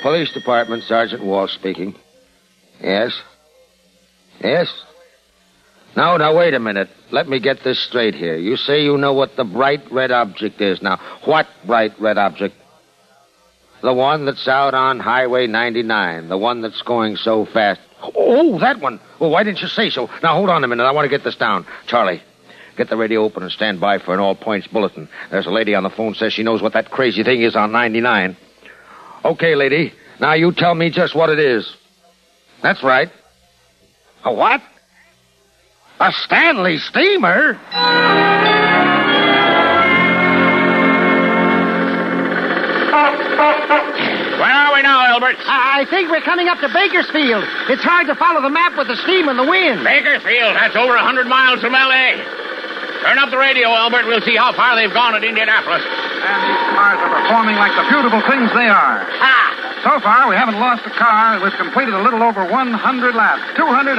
Police 0.03 0.33
department, 0.33 0.85
Sergeant 0.85 1.25
Walsh 1.25 1.53
speaking. 1.53 1.95
Yes? 2.81 3.21
Yes? 4.41 4.69
No, 5.97 6.17
now, 6.17 6.37
wait 6.37 6.55
a 6.55 6.61
minute. 6.61 6.89
Let 7.11 7.29
me 7.29 7.41
get 7.41 7.65
this 7.65 7.83
straight 7.89 8.15
here. 8.15 8.37
You 8.37 8.57
say 8.57 8.83
you 8.83 8.97
know 8.99 9.13
what 9.13 9.37
the 9.37 9.45
bright 9.45 9.91
red 9.91 10.13
object 10.13 10.61
is. 10.61 10.81
Now, 10.81 11.01
what 11.25 11.47
bright 11.67 11.99
red 11.99 12.19
object? 12.19 12.55
The 13.83 13.93
one 13.93 14.25
that's 14.25 14.47
out 14.47 14.75
on 14.75 15.01
Highway 15.01 15.47
99. 15.47 16.29
The 16.29 16.39
one 16.39 16.63
that's 16.63 16.83
going 16.83 17.17
so 17.17 17.47
fast. 17.47 17.81
Oh, 18.03 18.59
that 18.61 18.81
one. 18.81 19.01
Well, 19.19 19.31
why 19.31 19.45
didn't 19.45 19.61
you 19.61 19.69
say 19.69 19.91
so? 19.91 20.09
Now, 20.23 20.35
hold 20.35 20.51
on 20.51 20.63
a 20.63 20.69
minute. 20.69 20.85
I 20.85 20.93
want 20.93 21.05
to 21.05 21.09
get 21.09 21.25
this 21.25 21.37
down. 21.37 21.67
Charlie, 21.87 22.23
get 22.77 22.89
the 22.91 22.97
radio 22.97 23.25
open 23.25 23.43
and 23.43 23.53
stand 23.53 23.81
by 23.81 23.99
for 23.99 24.15
an 24.15 24.21
all 24.21 24.35
points 24.35 24.67
bulletin. 24.69 25.09
There's 25.31 25.47
a 25.47 25.51
lady 25.51 25.75
on 25.75 25.83
the 25.83 25.91
phone 25.91 26.15
says 26.15 26.33
she 26.33 26.43
knows 26.43 26.63
what 26.63 26.75
that 26.75 26.91
crazy 26.91 27.25
thing 27.25 27.43
is 27.43 27.57
on 27.57 27.73
99. 27.73 28.37
Okay, 29.25 29.55
lady. 29.55 29.93
Now 30.21 30.35
you 30.35 30.53
tell 30.53 30.75
me 30.75 30.91
just 30.91 31.15
what 31.15 31.31
it 31.31 31.39
is. 31.39 31.75
That's 32.63 32.83
right. 32.83 33.11
A 34.25 34.33
what? 34.33 34.61
A 36.01 36.13
Stanley 36.13 36.79
steamer? 36.79 37.59
Where 44.39 44.55
are 44.55 44.75
we 44.75 44.83
now, 44.83 45.03
Albert? 45.11 45.35
I, 45.47 45.83
I 45.83 45.91
think 45.91 46.11
we're 46.11 46.23
coming 46.23 46.49
up 46.49 46.59
to 46.63 46.69
Bakersfield. 46.71 47.43
It's 47.67 47.83
hard 47.83 48.07
to 48.07 48.15
follow 48.15 48.41
the 48.41 48.51
map 48.51 48.79
with 48.79 48.87
the 48.87 48.97
steam 49.03 49.29
and 49.29 49.39
the 49.39 49.47
wind. 49.47 49.83
Bakersfield. 49.83 50.55
That's 50.55 50.77
over 50.77 50.95
a 50.95 51.03
100 51.03 51.27
miles 51.27 51.61
from 51.61 51.75
L.A. 51.75 52.23
Turn 53.03 53.19
up 53.19 53.31
the 53.31 53.39
radio, 53.39 53.69
Albert. 53.75 54.07
We'll 54.07 54.23
see 54.23 54.37
how 54.37 54.53
far 54.55 54.77
they've 54.77 54.93
gone 54.95 55.15
at 55.15 55.25
Indianapolis. 55.25 55.83
And 56.29 56.41
these 56.45 56.65
cars 56.77 56.99
are 57.01 57.13
performing 57.25 57.57
like 57.57 57.73
the 57.77 57.87
beautiful 57.89 58.21
things 58.29 58.53
they 58.53 58.69
are. 58.69 59.01
Ha! 59.05 59.59
So 59.87 59.95
far, 60.03 60.27
we 60.27 60.35
haven't 60.35 60.59
lost 60.59 60.83
a 60.85 60.91
car. 60.91 61.39
We've 61.39 61.55
completed 61.55 61.95
a 61.95 62.03
little 62.03 62.23
over 62.23 62.43
100 62.43 63.15
laps, 63.15 63.43
250 63.55 63.95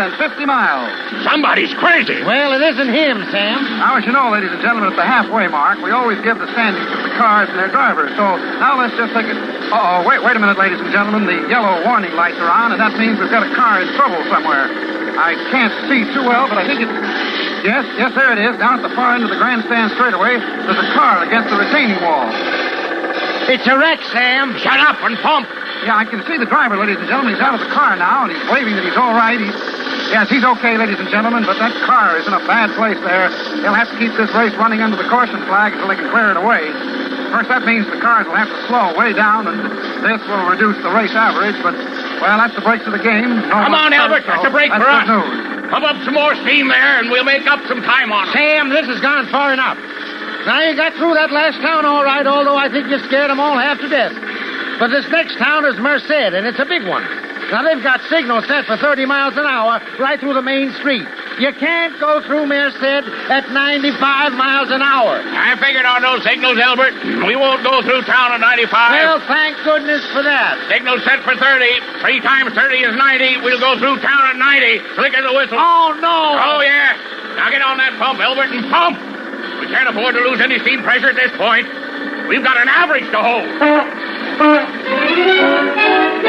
miles. 0.46 0.92
Somebody's 1.24 1.72
crazy. 1.80 2.20
Well, 2.20 2.52
it 2.52 2.60
isn't 2.76 2.92
him, 2.92 3.24
Sam. 3.32 3.64
Now, 3.80 3.96
as 3.96 4.04
you 4.04 4.12
know, 4.12 4.28
ladies 4.30 4.52
and 4.52 4.60
gentlemen, 4.60 4.92
at 4.92 5.00
the 5.00 5.08
halfway 5.08 5.48
mark, 5.48 5.80
we 5.80 5.92
always 5.92 6.20
give 6.20 6.38
the 6.38 6.52
standings 6.52 6.84
to 6.84 6.98
the 7.00 7.16
cars 7.16 7.48
and 7.48 7.58
their 7.58 7.72
drivers. 7.72 8.12
So 8.20 8.36
now 8.60 8.76
let's 8.76 8.92
just 9.00 9.16
take 9.16 9.32
it. 9.32 9.40
Uh 9.72 10.04
oh, 10.04 10.08
wait, 10.08 10.20
wait 10.20 10.36
a 10.36 10.42
minute, 10.44 10.60
ladies 10.60 10.84
and 10.84 10.92
gentlemen. 10.92 11.24
The 11.24 11.48
yellow 11.48 11.80
warning 11.88 12.12
lights 12.14 12.38
are 12.44 12.52
on, 12.52 12.76
and 12.76 12.80
that 12.82 13.00
means 13.00 13.16
we've 13.16 13.32
got 13.32 13.48
a 13.48 13.54
car 13.56 13.80
in 13.80 13.88
trouble 13.96 14.20
somewhere. 14.28 14.68
I 15.16 15.36
can't 15.48 15.72
see 15.88 16.04
too 16.12 16.28
well, 16.28 16.50
but 16.52 16.58
I 16.60 16.68
think 16.68 16.84
it's. 16.84 17.29
Yes, 17.64 17.84
yes, 18.00 18.12
there 18.16 18.32
it 18.32 18.40
is. 18.40 18.58
Down 18.58 18.80
at 18.80 18.84
the 18.88 18.94
far 18.96 19.16
end 19.16 19.24
of 19.24 19.30
the 19.30 19.38
grandstand 19.38 19.92
straightaway, 19.96 20.40
there's 20.40 20.80
a 20.80 20.92
car 20.96 21.24
against 21.24 21.50
the 21.52 21.58
retaining 21.60 22.00
wall. 22.02 22.28
It's 23.52 23.66
a 23.68 23.76
wreck, 23.78 24.00
Sam. 24.14 24.56
Shut 24.62 24.80
up 24.80 25.02
and 25.04 25.18
pump. 25.20 25.50
Yeah, 25.84 25.96
I 25.98 26.06
can 26.06 26.22
see 26.28 26.38
the 26.38 26.46
driver, 26.46 26.76
ladies 26.78 26.98
and 27.00 27.08
gentlemen. 27.08 27.34
He's 27.34 27.42
out 27.44 27.56
of 27.56 27.62
the 27.64 27.72
car 27.74 27.96
now, 27.96 28.28
and 28.28 28.32
he's 28.36 28.46
waving 28.52 28.76
that 28.76 28.84
he's 28.86 28.98
all 29.00 29.14
right. 29.16 29.40
He's, 29.40 29.56
Yes, 30.10 30.26
he's 30.30 30.42
okay, 30.44 30.74
ladies 30.78 30.98
and 30.98 31.06
gentlemen, 31.10 31.46
but 31.46 31.60
that 31.62 31.70
car 31.86 32.18
is 32.18 32.26
in 32.26 32.34
a 32.34 32.42
bad 32.50 32.74
place 32.74 32.98
there. 33.06 33.30
They'll 33.62 33.78
have 33.78 33.90
to 33.94 33.98
keep 34.02 34.10
this 34.18 34.34
race 34.34 34.56
running 34.58 34.82
under 34.82 34.98
the 34.98 35.06
caution 35.06 35.38
flag 35.46 35.74
until 35.78 35.86
they 35.88 35.98
can 36.02 36.10
clear 36.10 36.32
it 36.34 36.38
away. 36.38 36.66
Of 36.66 37.30
course, 37.30 37.48
that 37.48 37.62
means 37.62 37.86
the 37.86 38.02
cars 38.02 38.26
will 38.26 38.34
have 38.34 38.50
to 38.50 38.60
slow 38.66 38.98
way 38.98 39.14
down, 39.14 39.46
and 39.46 39.70
this 40.02 40.18
will 40.26 40.50
reduce 40.50 40.82
the 40.82 40.90
race 40.90 41.14
average, 41.14 41.54
but, 41.62 41.78
well, 42.26 42.42
that's 42.42 42.56
the 42.58 42.66
breaks 42.66 42.90
of 42.90 42.94
the 42.98 43.04
game. 43.06 43.38
No 43.54 43.70
Come 43.70 43.78
on, 43.78 43.94
Albert. 43.94 44.26
so 44.26 44.34
That's 44.34 44.50
a 44.50 44.50
break 44.50 44.74
that's 44.74 44.82
for 44.82 44.90
us. 44.90 45.06
news. 45.06 45.49
Pump 45.70 45.86
up 45.86 46.02
some 46.04 46.14
more 46.14 46.34
steam 46.42 46.68
there, 46.68 47.00
and 47.00 47.12
we'll 47.12 47.24
make 47.24 47.46
up 47.46 47.62
some 47.68 47.82
time 47.82 48.12
on 48.12 48.28
it. 48.28 48.34
Sam, 48.34 48.70
this 48.70 48.88
has 48.88 49.00
gone 49.02 49.30
far 49.30 49.54
enough. 49.54 49.78
Now, 50.46 50.66
you 50.66 50.76
got 50.76 50.94
through 50.98 51.14
that 51.14 51.32
last 51.32 51.62
town 51.62 51.86
all 51.86 52.04
right, 52.04 52.26
although 52.26 52.58
I 52.58 52.70
think 52.70 52.90
you 52.90 52.98
scared 53.06 53.30
them 53.30 53.40
all 53.40 53.58
half 53.58 53.78
to 53.80 53.90
death. 53.90 54.14
But 54.80 54.90
this 54.90 55.06
next 55.12 55.38
town 55.38 55.66
is 55.66 55.78
Merced, 55.78 56.10
and 56.10 56.48
it's 56.48 56.60
a 56.60 56.66
big 56.66 56.88
one. 56.88 57.04
Now, 57.52 57.62
they've 57.62 57.84
got 57.84 58.02
signals 58.10 58.48
set 58.48 58.66
for 58.66 58.78
30 58.78 59.06
miles 59.06 59.38
an 59.38 59.46
hour 59.46 59.82
right 60.00 60.20
through 60.20 60.34
the 60.34 60.42
main 60.42 60.72
street. 60.74 61.06
You 61.40 61.56
can't 61.56 61.96
go 62.04 62.20
through 62.28 62.52
Merced 62.52 62.84
at 62.84 63.48
95 63.48 64.36
miles 64.36 64.68
an 64.76 64.84
hour. 64.84 65.24
I 65.24 65.56
figured 65.56 65.88
on 65.88 66.04
those 66.04 66.20
signals, 66.28 66.60
Albert. 66.60 67.00
We 67.24 67.40
won't 67.40 67.64
go 67.64 67.80
through 67.80 68.04
town 68.04 68.36
at 68.36 68.44
95. 68.44 68.68
Well, 68.68 69.24
thank 69.24 69.56
goodness 69.64 70.04
for 70.12 70.20
that. 70.20 70.60
Signal 70.68 71.00
set 71.08 71.24
for 71.24 71.40
30. 71.40 72.04
Three 72.04 72.20
times 72.20 72.52
30 72.52 72.84
is 72.84 72.92
90. 72.92 73.40
We'll 73.48 73.64
go 73.64 73.80
through 73.80 74.04
town 74.04 74.36
at 74.36 74.36
90. 74.36 75.00
Flick 75.00 75.16
of 75.16 75.24
the 75.24 75.32
whistle. 75.32 75.56
Oh, 75.56 75.96
no. 76.04 76.36
Oh, 76.44 76.60
yeah. 76.60 77.00
Now 77.40 77.48
get 77.48 77.64
on 77.64 77.80
that 77.80 77.96
pump, 77.96 78.20
Albert, 78.20 78.52
and 78.52 78.68
pump. 78.68 79.00
We 79.64 79.72
can't 79.72 79.88
afford 79.88 80.20
to 80.20 80.22
lose 80.28 80.44
any 80.44 80.60
steam 80.60 80.84
pressure 80.84 81.08
at 81.08 81.16
this 81.16 81.32
point. 81.40 81.64
We've 82.28 82.44
got 82.44 82.60
an 82.60 82.68
average 82.68 83.08
to 83.16 83.20
hold. 83.24 83.48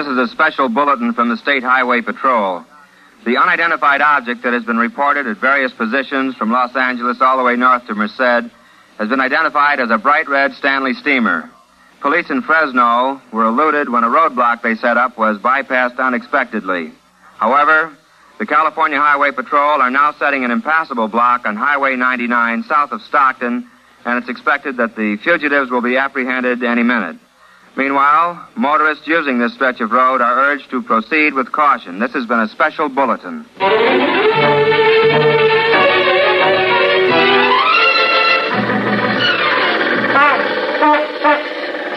This 0.00 0.08
is 0.08 0.16
a 0.16 0.28
special 0.28 0.70
bulletin 0.70 1.12
from 1.12 1.28
the 1.28 1.36
State 1.36 1.62
Highway 1.62 2.00
Patrol. 2.00 2.64
The 3.26 3.36
unidentified 3.36 4.00
object 4.00 4.42
that 4.44 4.54
has 4.54 4.64
been 4.64 4.78
reported 4.78 5.26
at 5.26 5.36
various 5.36 5.72
positions 5.72 6.34
from 6.36 6.50
Los 6.50 6.74
Angeles 6.74 7.20
all 7.20 7.36
the 7.36 7.42
way 7.42 7.54
north 7.54 7.86
to 7.86 7.94
Merced 7.94 8.50
has 8.96 9.08
been 9.10 9.20
identified 9.20 9.78
as 9.78 9.90
a 9.90 9.98
bright 9.98 10.26
red 10.26 10.54
Stanley 10.54 10.94
steamer. 10.94 11.50
Police 12.00 12.30
in 12.30 12.40
Fresno 12.40 13.20
were 13.30 13.44
eluded 13.44 13.90
when 13.90 14.02
a 14.02 14.08
roadblock 14.08 14.62
they 14.62 14.74
set 14.76 14.96
up 14.96 15.18
was 15.18 15.36
bypassed 15.36 15.98
unexpectedly. 15.98 16.92
However, 17.36 17.94
the 18.38 18.46
California 18.46 18.98
Highway 18.98 19.32
Patrol 19.32 19.82
are 19.82 19.90
now 19.90 20.12
setting 20.12 20.46
an 20.46 20.50
impassable 20.50 21.08
block 21.08 21.44
on 21.44 21.56
Highway 21.56 21.96
99 21.96 22.62
south 22.62 22.92
of 22.92 23.02
Stockton, 23.02 23.68
and 24.06 24.18
it's 24.18 24.30
expected 24.30 24.78
that 24.78 24.96
the 24.96 25.18
fugitives 25.18 25.70
will 25.70 25.82
be 25.82 25.98
apprehended 25.98 26.62
any 26.62 26.84
minute. 26.84 27.18
Meanwhile, 27.80 28.46
motorists 28.56 29.06
using 29.06 29.38
this 29.38 29.54
stretch 29.54 29.80
of 29.80 29.90
road 29.90 30.20
are 30.20 30.52
urged 30.52 30.68
to 30.68 30.82
proceed 30.82 31.32
with 31.32 31.50
caution. 31.50 31.98
This 31.98 32.12
has 32.12 32.26
been 32.26 32.40
a 32.40 32.48
special 32.48 32.90
bulletin. 32.90 33.46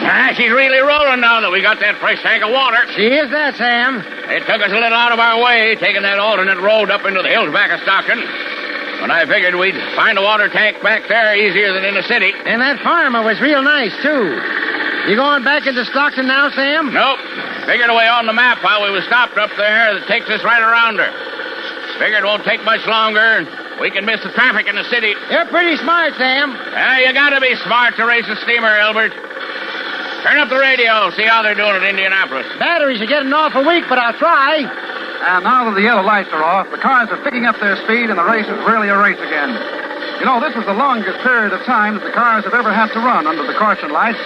Ah, 0.06 0.32
she's 0.34 0.50
really 0.50 0.78
rolling 0.78 1.20
now 1.20 1.42
that 1.42 1.52
we 1.52 1.60
got 1.60 1.78
that 1.80 2.00
fresh 2.00 2.22
tank 2.22 2.42
of 2.42 2.50
water. 2.50 2.80
She 2.96 3.04
is 3.04 3.30
that, 3.30 3.54
Sam. 3.56 4.00
It 4.32 4.40
took 4.48 4.62
us 4.62 4.72
a 4.72 4.80
little 4.80 4.96
out 4.96 5.12
of 5.12 5.18
our 5.18 5.44
way, 5.44 5.76
taking 5.76 6.00
that 6.00 6.18
alternate 6.18 6.60
road 6.60 6.88
up 6.88 7.04
into 7.04 7.20
the 7.20 7.28
hills 7.28 7.52
back 7.52 7.70
of 7.70 7.80
Stockton. 7.80 8.24
But 9.02 9.10
I 9.10 9.26
figured 9.28 9.54
we'd 9.54 9.76
find 9.94 10.16
a 10.16 10.22
water 10.22 10.48
tank 10.48 10.82
back 10.82 11.06
there 11.10 11.36
easier 11.36 11.74
than 11.74 11.84
in 11.84 11.92
the 11.92 12.04
city. 12.04 12.32
And 12.46 12.62
that 12.62 12.80
farmer 12.80 13.22
was 13.22 13.38
real 13.42 13.62
nice, 13.62 13.92
too. 14.00 14.63
You 15.04 15.16
going 15.20 15.44
back 15.44 15.66
into 15.68 15.84
Stockton 15.84 16.26
now, 16.26 16.48
Sam? 16.48 16.88
Nope. 16.88 17.20
Figured 17.68 17.92
away 17.92 18.08
on 18.08 18.24
the 18.24 18.32
map 18.32 18.64
while 18.64 18.80
we 18.80 18.88
was 18.88 19.04
stopped 19.04 19.36
up 19.36 19.52
there 19.52 20.00
that 20.00 20.08
takes 20.08 20.24
us 20.32 20.40
right 20.40 20.64
around 20.64 20.96
her. 20.96 21.12
Figured 22.00 22.24
it 22.24 22.26
won't 22.26 22.40
take 22.48 22.64
much 22.64 22.80
longer, 22.88 23.20
and 23.20 23.44
we 23.84 23.92
can 23.92 24.08
miss 24.08 24.24
the 24.24 24.32
traffic 24.32 24.64
in 24.64 24.80
the 24.80 24.84
city. 24.88 25.12
You're 25.28 25.44
pretty 25.52 25.76
smart, 25.76 26.16
Sam. 26.16 26.56
Yeah, 26.56 27.04
you 27.04 27.12
gotta 27.12 27.36
be 27.36 27.52
smart 27.68 28.00
to 28.00 28.08
race 28.08 28.24
a 28.32 28.36
steamer, 28.48 28.72
Albert. 28.80 29.12
Turn 30.24 30.40
up 30.40 30.48
the 30.48 30.56
radio, 30.56 31.12
see 31.12 31.28
how 31.28 31.44
they're 31.44 31.54
doing 31.54 31.76
at 31.76 31.84
Indianapolis. 31.84 32.48
Batteries 32.56 33.04
are 33.04 33.06
getting 33.06 33.28
awful 33.28 33.60
weak, 33.60 33.84
but 33.92 34.00
I'll 34.00 34.16
try. 34.16 34.64
And 34.64 35.44
now 35.44 35.68
that 35.68 35.76
the 35.76 35.84
yellow 35.84 36.02
lights 36.02 36.32
are 36.32 36.42
off, 36.42 36.72
the 36.72 36.80
cars 36.80 37.12
are 37.12 37.20
picking 37.20 37.44
up 37.44 37.60
their 37.60 37.76
speed, 37.84 38.08
and 38.08 38.16
the 38.16 38.24
race 38.24 38.48
is 38.48 38.56
really 38.64 38.88
a 38.88 38.96
race 38.96 39.20
again. 39.20 39.83
You 40.20 40.26
know, 40.26 40.40
this 40.40 40.54
was 40.54 40.64
the 40.64 40.76
longest 40.76 41.18
period 41.20 41.52
of 41.52 41.60
time 41.66 41.94
that 41.94 42.04
the 42.04 42.14
cars 42.14 42.44
have 42.44 42.54
ever 42.54 42.72
had 42.72 42.92
to 42.94 43.00
run 43.00 43.26
under 43.26 43.44
the 43.44 43.52
caution 43.54 43.90
lights, 43.90 44.20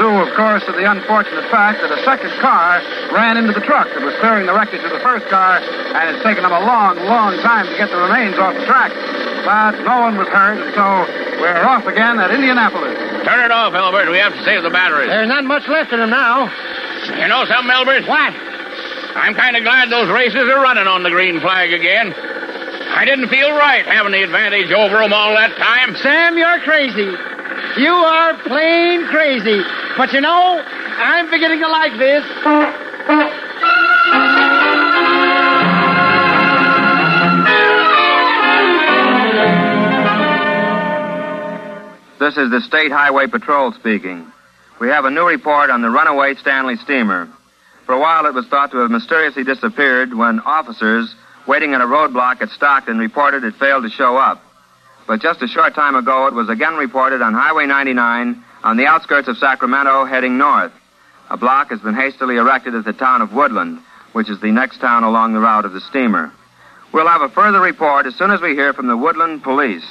due, 0.00 0.18
of 0.18 0.32
course, 0.34 0.64
to 0.66 0.72
the 0.72 0.88
unfortunate 0.88 1.46
fact 1.50 1.80
that 1.84 1.92
a 1.92 2.00
second 2.02 2.32
car 2.40 2.82
ran 3.12 3.36
into 3.36 3.52
the 3.52 3.62
truck 3.62 3.86
that 3.92 4.02
was 4.02 4.14
clearing 4.18 4.46
the 4.46 4.54
wreckage 4.54 4.82
of 4.82 4.90
the 4.90 5.04
first 5.04 5.26
car, 5.28 5.60
and 5.60 6.10
it's 6.10 6.24
taken 6.24 6.42
them 6.42 6.52
a 6.52 6.64
long, 6.64 6.96
long 7.06 7.38
time 7.44 7.66
to 7.66 7.76
get 7.76 7.90
the 7.90 8.00
remains 8.00 8.34
off 8.38 8.54
the 8.56 8.66
track. 8.66 8.90
But 9.44 9.78
no 9.84 10.00
one 10.00 10.16
was 10.16 10.26
hurt, 10.28 10.58
and 10.58 10.72
so 10.74 11.06
we're 11.38 11.62
off 11.62 11.86
again 11.86 12.18
at 12.18 12.32
Indianapolis. 12.32 12.96
Turn 13.22 13.44
it 13.44 13.52
off, 13.52 13.74
Albert. 13.74 14.10
We 14.10 14.18
have 14.18 14.32
to 14.32 14.42
save 14.42 14.62
the 14.64 14.70
batteries. 14.70 15.08
There's 15.08 15.28
not 15.28 15.44
much 15.44 15.68
left 15.68 15.92
in 15.92 16.00
them 16.00 16.10
now. 16.10 16.50
You 17.20 17.28
know 17.28 17.44
something, 17.44 17.70
Albert? 17.70 18.08
What? 18.08 18.32
I'm 19.14 19.34
kind 19.34 19.56
of 19.56 19.62
glad 19.62 19.90
those 19.90 20.10
races 20.10 20.42
are 20.48 20.60
running 20.60 20.88
on 20.88 21.02
the 21.04 21.10
green 21.10 21.40
flag 21.40 21.72
again. 21.72 22.14
I 22.94 23.04
didn't 23.04 23.28
feel 23.28 23.50
right 23.50 23.84
having 23.84 24.12
the 24.12 24.22
advantage 24.22 24.70
over 24.70 24.98
them 24.98 25.12
all 25.12 25.34
that 25.34 25.56
time. 25.58 25.96
Sam, 25.96 26.38
you're 26.38 26.60
crazy. 26.60 27.10
You 27.76 27.90
are 27.90 28.38
plain 28.46 29.06
crazy. 29.06 29.62
But 29.96 30.12
you 30.12 30.20
know, 30.20 30.62
I'm 30.62 31.28
beginning 31.28 31.58
to 31.58 31.68
like 31.68 31.98
this. 31.98 32.24
This 42.20 42.36
is 42.38 42.50
the 42.50 42.60
State 42.60 42.92
Highway 42.92 43.26
Patrol 43.26 43.72
speaking. 43.72 44.24
We 44.80 44.88
have 44.88 45.04
a 45.04 45.10
new 45.10 45.26
report 45.26 45.68
on 45.68 45.82
the 45.82 45.90
runaway 45.90 46.36
Stanley 46.36 46.76
steamer. 46.76 47.28
For 47.86 47.92
a 47.92 48.00
while, 48.00 48.26
it 48.26 48.34
was 48.34 48.46
thought 48.46 48.70
to 48.70 48.78
have 48.78 48.90
mysteriously 48.90 49.42
disappeared 49.42 50.14
when 50.14 50.38
officers 50.40 51.14
waiting 51.46 51.74
at 51.74 51.80
a 51.80 51.84
roadblock 51.84 52.40
at 52.42 52.50
Stockton 52.50 52.98
reported 52.98 53.44
it 53.44 53.54
failed 53.56 53.84
to 53.84 53.90
show 53.90 54.16
up. 54.16 54.42
But 55.06 55.20
just 55.20 55.42
a 55.42 55.48
short 55.48 55.74
time 55.74 55.96
ago, 55.96 56.26
it 56.26 56.34
was 56.34 56.48
again 56.48 56.74
reported 56.74 57.20
on 57.20 57.34
Highway 57.34 57.66
99 57.66 58.42
on 58.62 58.76
the 58.76 58.86
outskirts 58.86 59.28
of 59.28 59.36
Sacramento 59.36 60.06
heading 60.06 60.38
north. 60.38 60.72
A 61.30 61.36
block 61.36 61.70
has 61.70 61.80
been 61.80 61.94
hastily 61.94 62.36
erected 62.36 62.74
at 62.74 62.84
the 62.84 62.92
town 62.92 63.20
of 63.20 63.32
Woodland, 63.32 63.80
which 64.12 64.30
is 64.30 64.40
the 64.40 64.50
next 64.52 64.78
town 64.78 65.04
along 65.04 65.34
the 65.34 65.40
route 65.40 65.64
of 65.64 65.72
the 65.72 65.80
steamer. 65.80 66.32
We'll 66.92 67.08
have 67.08 67.22
a 67.22 67.28
further 67.28 67.60
report 67.60 68.06
as 68.06 68.14
soon 68.14 68.30
as 68.30 68.40
we 68.40 68.54
hear 68.54 68.72
from 68.72 68.86
the 68.86 68.96
Woodland 68.96 69.42
police. 69.42 69.84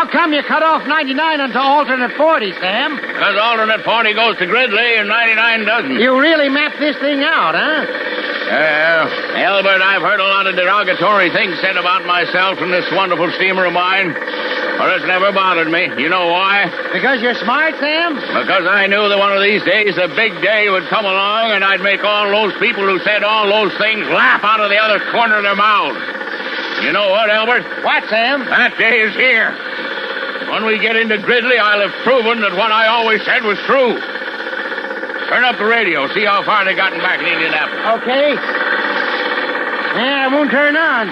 How 0.00 0.08
come 0.08 0.32
you 0.32 0.40
cut 0.48 0.64
off 0.64 0.88
99 0.88 1.12
onto 1.44 1.60
alternate 1.60 2.16
40, 2.16 2.56
Sam? 2.56 2.96
Because 2.96 3.36
alternate 3.36 3.84
40 3.84 4.16
goes 4.16 4.32
to 4.40 4.48
Gridley 4.48 4.96
and 4.96 5.12
99 5.12 5.68
doesn't. 5.68 6.00
You 6.00 6.16
really 6.16 6.48
mapped 6.48 6.80
this 6.80 6.96
thing 7.04 7.20
out, 7.20 7.52
huh? 7.52 7.84
Yeah, 8.48 9.44
Albert, 9.44 9.84
I've 9.84 10.00
heard 10.00 10.16
a 10.16 10.24
lot 10.24 10.48
of 10.48 10.56
derogatory 10.56 11.28
things 11.36 11.60
said 11.60 11.76
about 11.76 12.08
myself 12.08 12.64
and 12.64 12.72
this 12.72 12.88
wonderful 12.96 13.28
steamer 13.36 13.68
of 13.68 13.76
mine. 13.76 14.16
But 14.80 14.96
it's 14.96 15.04
never 15.04 15.36
bothered 15.36 15.68
me. 15.68 15.92
You 16.00 16.08
know 16.08 16.32
why? 16.32 16.72
Because 16.96 17.20
you're 17.20 17.36
smart, 17.36 17.76
Sam? 17.76 18.16
Because 18.16 18.64
I 18.64 18.88
knew 18.88 19.04
that 19.04 19.20
one 19.20 19.36
of 19.36 19.44
these 19.44 19.60
days 19.68 20.00
a 20.00 20.08
big 20.16 20.32
day 20.40 20.72
would 20.72 20.88
come 20.88 21.04
along 21.04 21.52
and 21.52 21.60
I'd 21.60 21.84
make 21.84 22.00
all 22.08 22.24
those 22.24 22.56
people 22.56 22.88
who 22.88 23.04
said 23.04 23.20
all 23.20 23.52
those 23.52 23.76
things 23.76 24.08
laugh 24.08 24.40
out 24.48 24.64
of 24.64 24.72
the 24.72 24.80
other 24.80 24.96
corner 25.12 25.36
of 25.36 25.44
their 25.44 25.60
mouths. 25.60 26.00
You 26.80 26.96
know 26.96 27.12
what, 27.12 27.28
Albert? 27.28 27.84
What, 27.84 28.08
Sam? 28.08 28.48
That 28.48 28.80
day 28.80 29.04
is 29.04 29.12
here. 29.12 29.69
When 30.50 30.66
we 30.66 30.78
get 30.78 30.96
into 30.96 31.16
Gridley, 31.18 31.58
I'll 31.58 31.80
have 31.86 31.94
proven 32.02 32.42
that 32.42 32.52
what 32.58 32.72
I 32.74 32.90
always 32.90 33.22
said 33.24 33.42
was 33.46 33.58
true. 33.70 33.94
Turn 35.30 35.46
up 35.46 35.56
the 35.62 35.64
radio, 35.64 36.10
see 36.10 36.26
how 36.26 36.42
far 36.42 36.64
they've 36.66 36.76
gotten 36.76 36.98
back 36.98 37.22
in 37.22 37.26
Indianapolis. 37.30 38.02
Okay. 38.02 38.34
Yeah, 39.94 40.26
it 40.26 40.30
won't 40.34 40.50
turn 40.50 40.74
on. 40.74 41.06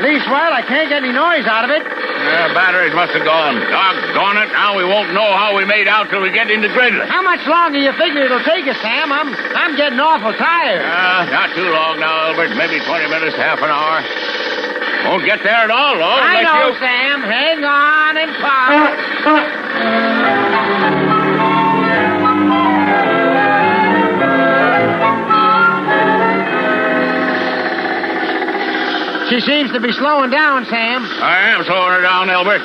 Least 0.00 0.24
while 0.32 0.48
I 0.56 0.64
can't 0.64 0.88
get 0.88 1.04
any 1.04 1.12
noise 1.12 1.44
out 1.44 1.68
of 1.68 1.70
it. 1.76 1.84
Yeah, 1.84 2.52
batteries 2.56 2.96
must 2.96 3.12
have 3.12 3.24
gone. 3.24 3.60
Doggone 3.68 4.36
it. 4.44 4.48
Now 4.56 4.76
we 4.76 4.84
won't 4.84 5.12
know 5.12 5.28
how 5.36 5.52
we 5.56 5.68
made 5.68 5.88
out 5.88 6.08
till 6.08 6.24
we 6.24 6.32
get 6.32 6.48
into 6.48 6.72
Gridley. 6.72 7.04
How 7.04 7.20
much 7.20 7.44
longer 7.44 7.76
you 7.80 7.92
figure 8.00 8.24
it'll 8.24 8.44
take 8.44 8.64
us, 8.64 8.80
Sam? 8.80 9.12
I'm 9.12 9.28
I'm 9.56 9.76
getting 9.76 10.00
awful 10.00 10.32
tired. 10.32 10.80
Uh, 10.80 11.28
not 11.28 11.52
too 11.52 11.68
long 11.68 12.00
now, 12.00 12.32
Albert. 12.32 12.56
Maybe 12.56 12.80
20 12.80 13.08
minutes, 13.12 13.36
half 13.36 13.60
an 13.60 13.68
hour. 13.68 14.00
Won't 15.08 15.24
get 15.24 15.42
there 15.42 15.64
at 15.64 15.70
all, 15.70 15.96
though. 15.96 16.04
I 16.04 16.42
know, 16.42 16.68
you... 16.68 16.78
Sam. 16.78 17.22
Hang 17.22 17.64
on 17.64 18.16
and 18.16 18.30
pop. 18.36 18.90
She 29.30 29.40
seems 29.40 29.70
to 29.72 29.80
be 29.80 29.92
slowing 29.92 30.30
down, 30.30 30.66
Sam. 30.66 31.04
I 31.04 31.54
am 31.54 31.64
slowing 31.64 31.92
her 31.92 32.02
down, 32.02 32.28
Elbert. 32.30 32.62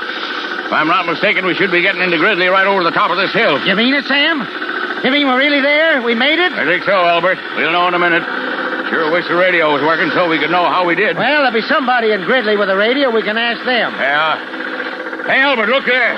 If 0.65 0.73
I'm 0.73 0.87
not 0.87 1.05
mistaken, 1.05 1.45
we 1.45 1.53
should 1.53 1.69
be 1.69 1.81
getting 1.81 2.01
into 2.01 2.17
Gridley 2.17 2.47
right 2.47 2.65
over 2.65 2.83
the 2.83 2.89
top 2.89 3.11
of 3.11 3.17
this 3.17 3.31
hill. 3.31 3.63
You 3.67 3.75
mean 3.75 3.93
it, 3.93 4.05
Sam? 4.05 4.41
You 5.03 5.11
mean 5.11 5.27
we're 5.27 5.37
really 5.37 5.61
there? 5.61 6.01
We 6.01 6.15
made 6.15 6.39
it? 6.39 6.51
I 6.53 6.65
think 6.65 6.83
so, 6.83 7.05
Albert. 7.05 7.37
We'll 7.55 7.71
know 7.71 7.87
in 7.87 7.93
a 7.93 7.99
minute. 7.99 8.23
Sure 8.89 9.09
wish 9.11 9.25
the 9.27 9.35
radio 9.35 9.73
was 9.73 9.81
working 9.81 10.11
so 10.13 10.29
we 10.29 10.37
could 10.37 10.51
know 10.53 10.69
how 10.69 10.85
we 10.85 10.93
did. 10.93 11.17
Well, 11.17 11.41
there'll 11.41 11.51
be 11.51 11.65
somebody 11.65 12.11
in 12.13 12.21
Gridley 12.23 12.55
with 12.55 12.69
a 12.69 12.77
radio. 12.77 13.09
We 13.09 13.23
can 13.23 13.37
ask 13.37 13.65
them. 13.65 13.93
Yeah. 13.97 15.25
Hey, 15.25 15.41
Albert, 15.41 15.73
look 15.73 15.85
there. 15.85 16.13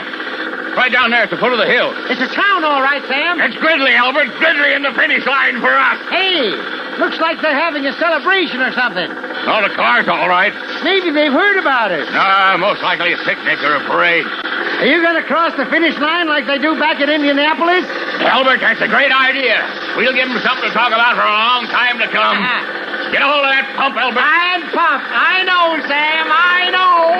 Right 0.75 0.91
down 0.91 1.09
there 1.09 1.23
at 1.25 1.31
the 1.33 1.41
foot 1.41 1.55
of 1.55 1.57
the 1.57 1.65
hill. 1.65 1.89
It's 2.11 2.21
a 2.21 2.29
town, 2.29 2.61
all 2.61 2.83
right, 2.83 3.01
Sam. 3.09 3.41
It's 3.41 3.57
Gridley, 3.57 3.95
Albert. 3.97 4.29
Gridley 4.37 4.77
in 4.77 4.83
the 4.83 4.93
finish 4.93 5.25
line 5.25 5.57
for 5.57 5.73
us. 5.73 5.97
Hey, 6.11 6.53
looks 7.01 7.17
like 7.17 7.41
they're 7.41 7.55
having 7.57 7.87
a 7.87 7.95
celebration 7.97 8.61
or 8.61 8.69
something. 8.75 9.09
No, 9.09 9.63
the 9.63 9.73
car's 9.73 10.05
all 10.11 10.29
right. 10.29 10.53
Maybe 10.83 11.09
they've 11.09 11.33
heard 11.33 11.57
about 11.57 11.89
it. 11.89 12.05
Nah, 12.11 12.61
most 12.61 12.83
likely 12.83 13.15
a 13.15 13.19
picnic 13.25 13.57
or 13.63 13.79
a 13.79 13.83
parade. 13.89 14.27
Are 14.27 14.85
you 14.85 15.01
going 15.01 15.17
to 15.17 15.25
cross 15.25 15.55
the 15.57 15.65
finish 15.71 15.97
line 15.97 16.27
like 16.29 16.45
they 16.45 16.59
do 16.59 16.77
back 16.77 17.01
at 17.01 17.09
Indianapolis? 17.09 17.87
Albert, 18.27 18.59
that's 18.61 18.83
a 18.83 18.91
great 18.91 19.09
idea. 19.09 19.86
We'll 19.97 20.13
give 20.13 20.29
them 20.29 20.37
something 20.45 20.69
to 20.69 20.73
talk 20.77 20.93
about 20.93 21.17
for 21.17 21.25
a 21.25 21.33
long 21.33 21.65
time 21.73 21.97
to 21.97 22.05
come. 22.13 22.37
Uh-huh. 22.37 23.09
Get 23.09 23.25
a 23.25 23.25
hold 23.25 23.41
of 23.41 23.49
that 23.49 23.65
pump, 23.73 23.97
Albert. 23.97 24.21
I'm 24.21 24.61
pumped. 24.69 25.09
I 25.09 25.41
know, 25.41 25.81
Sam. 25.89 26.25
I 26.29 26.69
know. 26.69 27.17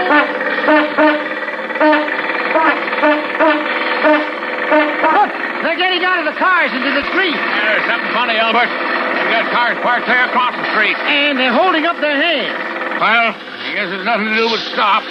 Look, 5.18 5.34
they're 5.66 5.80
getting 5.82 6.06
out 6.06 6.22
of 6.22 6.30
the 6.30 6.38
cars 6.38 6.70
into 6.70 6.92
the 6.94 7.02
street. 7.10 7.34
There's 7.34 7.88
something 7.90 8.13
funny, 8.13 8.38
Albert. 8.38 8.70
They've 8.70 9.34
got 9.34 9.50
cars 9.50 9.78
parked 9.82 10.06
there 10.06 10.30
across 10.30 10.54
the 10.54 10.70
street. 10.78 10.94
And 11.02 11.40
they're 11.40 11.58
holding 11.58 11.90
up 11.90 11.98
their 11.98 12.13
hands. 12.13 12.62
Well, 13.02 13.34
I 13.34 13.74
guess 13.74 13.90
there's 13.90 14.06
nothing 14.06 14.30
to 14.30 14.36
do 14.38 14.54
but 14.54 14.62
stop. 14.70 15.02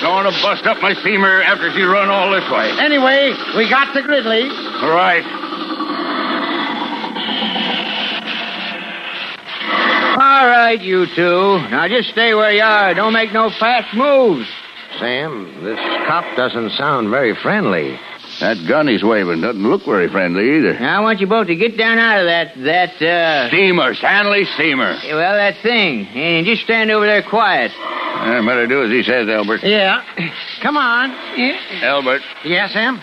Don't 0.00 0.16
want 0.16 0.32
to 0.32 0.36
bust 0.40 0.64
up 0.64 0.80
my 0.80 0.94
steamer 1.04 1.42
after 1.44 1.68
she 1.76 1.82
run 1.82 2.08
all 2.08 2.30
this 2.32 2.48
way. 2.48 2.72
Anyway, 2.80 3.36
we 3.56 3.68
got 3.68 3.92
to 3.92 4.00
Gridley. 4.00 4.48
All 4.80 4.96
right. 4.96 5.39
All 10.40 10.46
right, 10.46 10.80
you 10.80 11.04
two. 11.14 11.58
Now 11.68 11.86
just 11.86 12.08
stay 12.08 12.32
where 12.32 12.50
you 12.50 12.62
are. 12.62 12.94
Don't 12.94 13.12
make 13.12 13.30
no 13.30 13.50
fast 13.60 13.94
moves. 13.94 14.48
Sam, 14.98 15.62
this 15.62 15.76
cop 16.08 16.24
doesn't 16.34 16.70
sound 16.70 17.10
very 17.10 17.34
friendly. 17.42 18.00
That 18.40 18.56
gun 18.66 18.88
he's 18.88 19.04
waving 19.04 19.42
doesn't 19.42 19.62
look 19.62 19.84
very 19.84 20.08
friendly 20.08 20.56
either. 20.56 20.80
Now, 20.80 20.96
I 20.96 21.00
want 21.02 21.20
you 21.20 21.26
both 21.26 21.48
to 21.48 21.54
get 21.56 21.76
down 21.76 21.98
out 21.98 22.20
of 22.20 22.24
that, 22.24 22.54
that, 22.56 23.02
uh... 23.02 23.48
Steamer, 23.48 23.92
Stanley 23.94 24.46
steamer. 24.54 24.96
Well, 25.12 25.34
that 25.36 25.62
thing. 25.62 26.06
And 26.06 26.46
just 26.46 26.62
stand 26.62 26.90
over 26.90 27.04
there 27.04 27.22
quiet. 27.22 27.70
I 27.76 28.40
better 28.42 28.66
do 28.66 28.82
as 28.82 28.90
he 28.90 29.02
says, 29.02 29.28
Albert. 29.28 29.60
Yeah. 29.62 30.02
Come 30.62 30.78
on. 30.78 31.10
Yeah. 31.38 31.60
Albert, 31.82 32.22
Yeah, 32.46 32.66
Sam? 32.68 33.02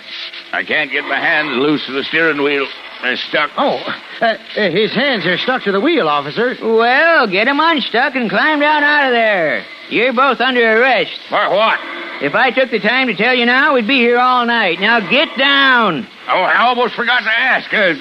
I 0.54 0.64
can't 0.64 0.92
get 0.92 1.04
my 1.04 1.20
hands 1.20 1.52
loose 1.62 1.88
of 1.88 1.94
the 1.94 2.04
steering 2.06 2.42
wheel. 2.42 2.66
They're 3.04 3.16
stuck. 3.16 3.52
Oh, 3.58 3.78
uh, 4.22 4.26
uh, 4.26 4.70
his 4.72 4.94
hands 4.94 5.26
are 5.26 5.38
stuck 5.38 5.64
to 5.64 5.72
the 5.72 5.80
wheel, 5.80 6.08
officer. 6.08 6.56
Well, 6.62 7.28
get 7.28 7.48
'em 7.48 7.60
unstuck 7.60 8.16
and 8.16 8.30
climb 8.30 8.60
down 8.60 8.84
out 8.84 9.06
of 9.06 9.12
there. 9.12 9.64
You're 9.90 10.14
both 10.14 10.42
under 10.42 10.80
arrest. 10.82 11.20
For 11.30 11.50
what? 11.50 11.80
If 12.22 12.36
I 12.36 12.52
took 12.52 12.72
the 12.72 12.80
time 12.80 13.08
to 13.08 13.16
tell 13.16 13.34
you 13.36 13.46
now, 13.46 13.74
we'd 13.76 13.88
be 13.88 13.98
here 14.00 14.18
all 14.18 14.46
night. 14.46 14.80
Now 14.80 15.00
get 15.00 15.30
down. 15.38 16.08
Oh, 16.30 16.42
I 16.42 16.66
almost 16.68 16.96
forgot 16.96 17.20
to 17.24 17.30
ask. 17.32 17.72
Uh, 17.74 17.94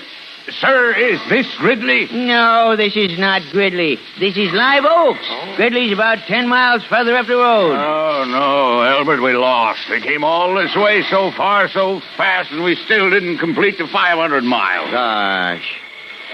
sir, 0.48 0.92
is 0.94 1.20
this 1.28 1.46
Gridley? 1.58 2.08
No, 2.10 2.74
this 2.76 2.96
is 2.96 3.18
not 3.18 3.42
Gridley. 3.52 3.98
This 4.18 4.36
is 4.36 4.52
Live 4.52 4.84
Oaks. 4.84 5.28
Gridley's 5.56 5.92
about 5.92 6.18
ten 6.26 6.48
miles 6.48 6.82
further 6.84 7.14
up 7.16 7.26
the 7.26 7.36
road. 7.36 7.72
Oh, 7.76 8.24
no, 8.26 8.82
Albert, 8.82 9.20
we 9.22 9.34
lost. 9.34 9.80
We 9.90 10.00
came 10.00 10.24
all 10.24 10.54
this 10.54 10.74
way 10.74 11.02
so 11.10 11.30
far, 11.32 11.68
so 11.68 12.00
fast, 12.16 12.50
and 12.52 12.64
we 12.64 12.74
still 12.74 13.10
didn't 13.10 13.38
complete 13.38 13.76
the 13.78 13.86
500 13.86 14.42
miles. 14.44 14.90
Gosh. 14.90 15.80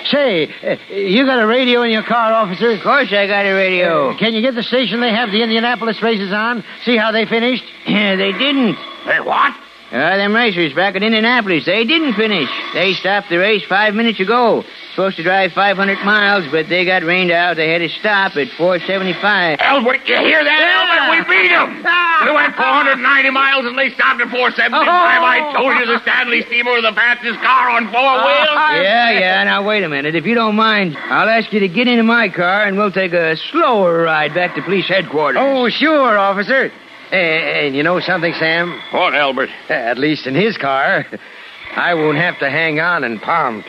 Say, 0.06 0.48
uh, 0.62 0.76
you 0.92 1.24
got 1.24 1.40
a 1.40 1.46
radio 1.46 1.82
in 1.82 1.90
your 1.90 2.02
car, 2.02 2.32
officer? 2.32 2.70
Of 2.70 2.82
course 2.82 3.12
I 3.12 3.26
got 3.26 3.46
a 3.46 3.52
radio. 3.52 4.10
Uh, 4.10 4.18
can 4.18 4.34
you 4.34 4.42
get 4.42 4.54
the 4.54 4.62
station 4.62 5.00
they 5.00 5.12
have 5.12 5.30
the 5.30 5.42
Indianapolis 5.42 6.02
races 6.02 6.32
on? 6.32 6.64
See 6.84 6.96
how 6.96 7.12
they 7.12 7.26
finished? 7.26 7.64
they 7.86 8.32
didn't. 8.32 8.74
Hey, 9.04 9.20
what? 9.20 9.54
Uh, 9.92 10.16
them 10.16 10.35
racers 10.35 10.72
back 10.72 10.96
at 10.96 11.02
Indianapolis, 11.02 11.66
they 11.66 11.85
didn't 11.85 12.14
finish. 12.14 12.48
They 12.72 12.94
stopped 12.94 13.28
the 13.28 13.37
race 13.37 13.62
five 13.68 13.92
minutes 13.92 14.20
ago. 14.20 14.64
Supposed 14.92 15.16
to 15.16 15.22
drive 15.22 15.52
500 15.52 16.00
miles, 16.05 16.44
but 16.50 16.68
they 16.68 16.85
got 16.85 17.02
rained 17.02 17.31
out. 17.31 17.57
They 17.57 17.68
had 17.72 17.81
to 17.81 17.88
stop 18.00 18.37
at 18.37 18.48
475. 18.57 19.59
Albert, 19.61 20.00
you 20.09 20.16
hear 20.16 20.42
that, 20.44 20.61
Albert? 20.64 21.12
We 21.12 21.18
beat 21.28 21.48
them. 21.48 21.85
We 22.24 22.33
went 22.33 22.57
490 22.57 23.31
miles 23.31 23.64
and 23.66 23.76
they 23.76 23.90
stopped 23.92 24.20
at 24.20 24.28
475. 24.33 24.81
I 24.81 25.52
told 25.57 25.76
you 25.76 25.85
the 25.85 26.00
Stanley 26.00 26.40
steamer 26.48 26.72
was 26.72 26.85
the 26.88 26.96
fastest 26.96 27.40
car 27.40 27.68
on 27.68 27.92
four 27.92 28.00
wheels. 28.00 28.85
Yeah, 28.85 29.11
yeah. 29.12 29.44
Now, 29.44 29.64
wait 29.64 29.85
a 29.85 29.88
minute. 29.88 30.14
If 30.14 30.24
you 30.24 30.35
don't 30.35 30.57
mind, 30.57 30.96
I'll 30.96 31.28
ask 31.28 31.52
you 31.52 31.61
to 31.61 31.68
get 31.68 31.87
into 31.88 32.02
my 32.05 32.28
car 32.28 32.64
and 32.64 32.76
we'll 32.78 32.92
take 32.92 33.12
a 33.12 33.37
slower 33.52 34.02
ride 34.05 34.33
back 34.33 34.55
to 34.57 34.62
police 34.62 34.88
headquarters. 34.88 35.40
Oh, 35.40 35.68
sure, 35.68 36.16
officer. 36.16 36.72
And 37.12 37.77
you 37.77 37.83
know 37.83 38.01
something, 38.01 38.33
Sam? 38.38 38.81
What, 38.90 39.14
Albert? 39.14 39.51
Eh, 39.68 39.75
at 39.75 39.98
least 39.98 40.27
in 40.27 40.35
his 40.35 40.57
car. 40.57 41.05
I 41.77 41.92
won't 41.92 42.16
have 42.16 42.38
to 42.38 42.48
hang 42.48 42.81
on 42.81 43.05
and 43.05 43.20
pump. 43.20 43.66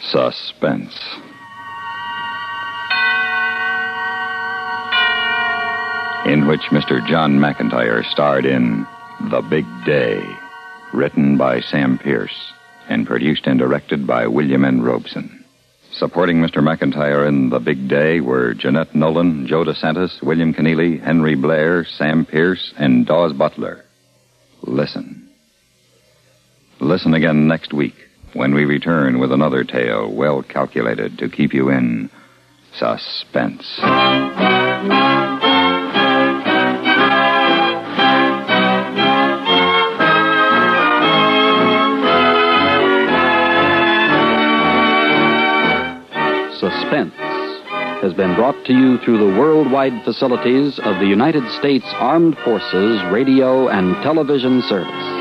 Suspense. 0.00 0.98
In 6.26 6.46
which 6.46 6.60
Mr. 6.70 7.04
John 7.06 7.38
McIntire 7.38 8.04
starred 8.10 8.44
in 8.44 8.86
The 9.30 9.40
Big 9.40 9.64
Day, 9.86 10.22
written 10.92 11.36
by 11.36 11.60
Sam 11.60 11.98
Pierce 11.98 12.52
and 12.88 13.06
produced 13.06 13.46
and 13.46 13.58
directed 13.58 14.06
by 14.06 14.26
William 14.26 14.64
N. 14.64 14.82
Robson. 14.82 15.44
Supporting 15.92 16.38
Mr. 16.38 16.62
McIntire 16.62 17.28
in 17.28 17.50
The 17.50 17.58
Big 17.58 17.88
Day 17.88 18.20
were 18.20 18.54
Jeanette 18.54 18.94
Nolan, 18.94 19.46
Joe 19.46 19.64
DeSantis, 19.64 20.22
William 20.22 20.54
Keneally, 20.54 21.00
Henry 21.02 21.34
Blair, 21.34 21.84
Sam 21.84 22.24
Pierce, 22.24 22.72
and 22.78 23.06
Daws 23.06 23.32
Butler. 23.32 23.84
Listen. 24.62 25.28
Listen 26.80 27.14
again 27.14 27.46
next 27.46 27.72
week 27.72 27.94
when 28.32 28.54
we 28.54 28.64
return 28.64 29.18
with 29.18 29.32
another 29.32 29.64
tale 29.64 30.12
well 30.12 30.42
calculated 30.42 31.18
to 31.18 31.28
keep 31.28 31.52
you 31.52 31.68
in 31.68 32.10
suspense. 32.74 33.78
Has 48.02 48.12
been 48.12 48.34
brought 48.34 48.64
to 48.66 48.72
you 48.72 48.98
through 48.98 49.16
the 49.16 49.38
worldwide 49.38 50.04
facilities 50.04 50.80
of 50.80 50.98
the 50.98 51.06
United 51.06 51.48
States 51.52 51.86
Armed 51.94 52.36
Forces 52.44 53.00
Radio 53.12 53.68
and 53.68 53.94
Television 54.02 54.60
Service. 54.62 55.11